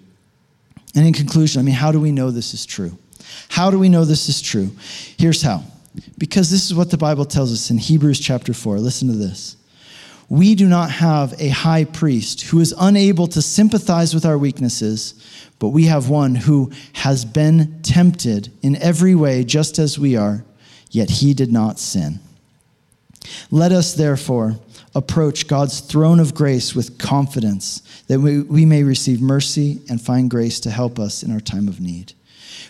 And 0.95 1.07
in 1.07 1.13
conclusion, 1.13 1.61
I 1.61 1.63
mean, 1.63 1.75
how 1.75 1.93
do 1.93 2.01
we 2.01 2.11
know 2.11 2.31
this 2.31 2.55
is 2.55 2.65
true? 2.65 2.97
How 3.51 3.71
do 3.71 3.79
we 3.79 3.91
know 3.91 4.07
this 4.07 4.31
is 4.31 4.41
true? 4.41 4.71
Here's 5.19 5.43
how 5.43 5.63
because 6.19 6.51
this 6.51 6.67
is 6.67 6.75
what 6.75 6.91
the 6.91 6.97
Bible 6.99 7.25
tells 7.25 7.53
us 7.53 7.71
in 7.71 7.79
Hebrews 7.79 8.21
chapter 8.21 8.55
4. 8.55 8.79
Listen 8.79 9.09
to 9.09 9.15
this. 9.15 9.57
We 10.29 10.55
do 10.55 10.67
not 10.67 10.91
have 10.91 11.35
a 11.39 11.49
high 11.49 11.85
priest 11.85 12.43
who 12.43 12.61
is 12.61 12.75
unable 12.79 13.27
to 13.29 13.43
sympathize 13.43 14.15
with 14.15 14.25
our 14.25 14.39
weaknesses, 14.39 15.15
but 15.59 15.69
we 15.69 15.85
have 15.85 16.09
one 16.09 16.35
who 16.35 16.73
has 16.95 17.25
been 17.25 17.83
tempted 17.83 18.51
in 18.63 18.77
every 18.77 19.15
way, 19.15 19.45
just 19.45 19.79
as 19.79 19.99
we 19.99 20.17
are, 20.17 20.45
yet 20.91 21.11
he 21.11 21.35
did 21.35 21.53
not 21.53 21.79
sin. 21.79 22.19
Let 23.51 23.73
us 23.73 23.95
therefore 23.95 24.59
approach 24.95 25.49
God's 25.49 25.81
throne 25.81 26.21
of 26.21 26.35
grace 26.35 26.75
with 26.75 26.99
confidence 26.99 27.83
that 28.09 28.21
we, 28.21 28.41
we 28.43 28.65
may 28.65 28.83
receive 28.85 29.21
mercy 29.21 29.81
and 29.89 30.01
find 30.01 30.31
grace 30.31 30.61
to 30.61 30.71
help 30.71 30.99
us 30.99 31.23
in 31.23 31.31
our 31.31 31.41
time 31.41 31.69
of 31.69 31.81
need. 31.81 32.15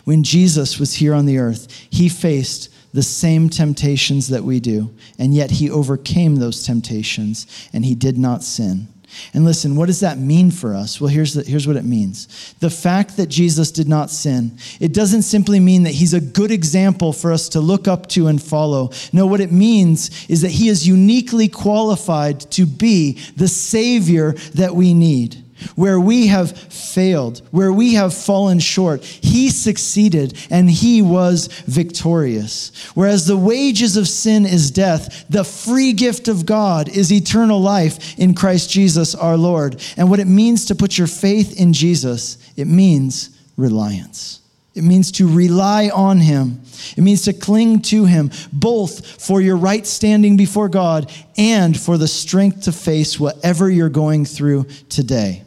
When 0.04 0.24
Jesus 0.24 0.78
was 0.78 0.94
here 0.94 1.14
on 1.14 1.26
the 1.26 1.38
earth, 1.38 1.70
he 1.90 2.08
faced 2.08 2.71
the 2.92 3.02
same 3.02 3.48
temptations 3.48 4.28
that 4.28 4.44
we 4.44 4.60
do, 4.60 4.94
and 5.18 5.34
yet 5.34 5.52
he 5.52 5.70
overcame 5.70 6.36
those 6.36 6.64
temptations 6.64 7.46
and 7.72 7.84
he 7.84 7.94
did 7.94 8.18
not 8.18 8.42
sin. 8.42 8.88
And 9.34 9.44
listen, 9.44 9.76
what 9.76 9.86
does 9.86 10.00
that 10.00 10.18
mean 10.18 10.50
for 10.50 10.74
us? 10.74 11.00
Well, 11.00 11.08
here's, 11.08 11.34
the, 11.34 11.42
here's 11.42 11.66
what 11.66 11.76
it 11.76 11.84
means. 11.84 12.54
The 12.60 12.70
fact 12.70 13.18
that 13.18 13.26
Jesus 13.28 13.70
did 13.70 13.88
not 13.88 14.10
sin, 14.10 14.58
it 14.80 14.94
doesn't 14.94 15.22
simply 15.22 15.60
mean 15.60 15.82
that 15.82 15.90
he's 15.90 16.14
a 16.14 16.20
good 16.20 16.50
example 16.50 17.12
for 17.12 17.30
us 17.30 17.50
to 17.50 17.60
look 17.60 17.86
up 17.86 18.08
to 18.10 18.28
and 18.28 18.42
follow. 18.42 18.90
No, 19.12 19.26
what 19.26 19.40
it 19.40 19.52
means 19.52 20.26
is 20.30 20.40
that 20.40 20.50
he 20.50 20.68
is 20.68 20.88
uniquely 20.88 21.48
qualified 21.48 22.40
to 22.52 22.64
be 22.64 23.18
the 23.36 23.48
Savior 23.48 24.32
that 24.54 24.74
we 24.74 24.94
need 24.94 25.42
where 25.74 26.00
we 26.00 26.28
have 26.28 26.56
failed, 26.56 27.40
where 27.50 27.72
we 27.72 27.94
have 27.94 28.14
fallen 28.14 28.58
short, 28.58 29.04
he 29.04 29.50
succeeded 29.50 30.36
and 30.50 30.70
he 30.70 31.02
was 31.02 31.46
victorious. 31.66 32.72
Whereas 32.94 33.26
the 33.26 33.36
wages 33.36 33.96
of 33.96 34.08
sin 34.08 34.46
is 34.46 34.70
death, 34.70 35.24
the 35.28 35.44
free 35.44 35.92
gift 35.92 36.28
of 36.28 36.46
God 36.46 36.88
is 36.88 37.12
eternal 37.12 37.60
life 37.60 38.18
in 38.18 38.34
Christ 38.34 38.70
Jesus 38.70 39.14
our 39.14 39.36
Lord. 39.36 39.82
And 39.96 40.10
what 40.10 40.20
it 40.20 40.26
means 40.26 40.66
to 40.66 40.74
put 40.74 40.98
your 40.98 41.06
faith 41.06 41.58
in 41.60 41.72
Jesus, 41.72 42.38
it 42.56 42.66
means 42.66 43.30
reliance. 43.56 44.40
It 44.74 44.84
means 44.84 45.12
to 45.12 45.28
rely 45.28 45.90
on 45.92 46.18
him. 46.18 46.62
It 46.96 47.02
means 47.02 47.22
to 47.22 47.34
cling 47.34 47.82
to 47.82 48.06
him, 48.06 48.30
both 48.52 49.22
for 49.22 49.40
your 49.40 49.56
right 49.56 49.86
standing 49.86 50.36
before 50.36 50.68
God 50.68 51.12
and 51.36 51.78
for 51.78 51.98
the 51.98 52.08
strength 52.08 52.62
to 52.62 52.72
face 52.72 53.20
whatever 53.20 53.70
you're 53.70 53.90
going 53.90 54.24
through 54.24 54.64
today. 54.88 55.44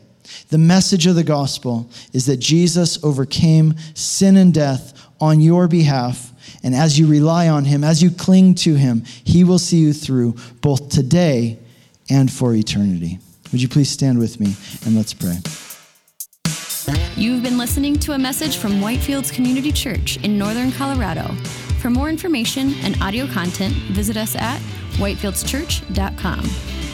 The 0.56 0.60
message 0.60 1.06
of 1.06 1.16
the 1.16 1.24
gospel 1.26 1.90
is 2.14 2.28
that 2.28 2.38
Jesus 2.38 3.04
overcame 3.04 3.76
sin 3.94 4.38
and 4.38 4.54
death 4.54 5.06
on 5.20 5.42
your 5.42 5.68
behalf. 5.68 6.32
And 6.64 6.74
as 6.74 6.98
you 6.98 7.08
rely 7.08 7.50
on 7.50 7.66
him, 7.66 7.84
as 7.84 8.02
you 8.02 8.10
cling 8.10 8.56
to 8.56 8.76
him, 8.76 9.04
he 9.04 9.44
will 9.44 9.60
see 9.60 9.80
you 9.80 9.92
through 9.92 10.38
both 10.62 10.88
today 10.88 11.60
and 12.10 12.32
for 12.32 12.56
eternity. 12.56 13.20
Would 13.52 13.62
you 13.62 13.68
please 13.68 13.90
stand 13.90 14.18
with 14.18 14.40
me 14.40 14.56
and 14.86 14.96
let's 14.96 15.14
pray? 15.14 15.40
You've 17.18 17.44
been 17.44 17.58
listening 17.58 18.00
to 18.00 18.14
a 18.14 18.18
message 18.18 18.56
from 18.56 18.80
Whitefields 18.80 19.34
Community 19.34 19.74
Church 19.74 20.16
in 20.24 20.38
Northern 20.38 20.72
Colorado. 20.72 21.36
For 21.82 21.90
more 21.90 22.10
information 22.10 22.76
and 22.76 22.96
audio 23.04 23.28
content, 23.28 23.74
visit 23.92 24.16
us 24.16 24.38
at 24.38 24.62
whitefieldschurch.com. 24.94 26.85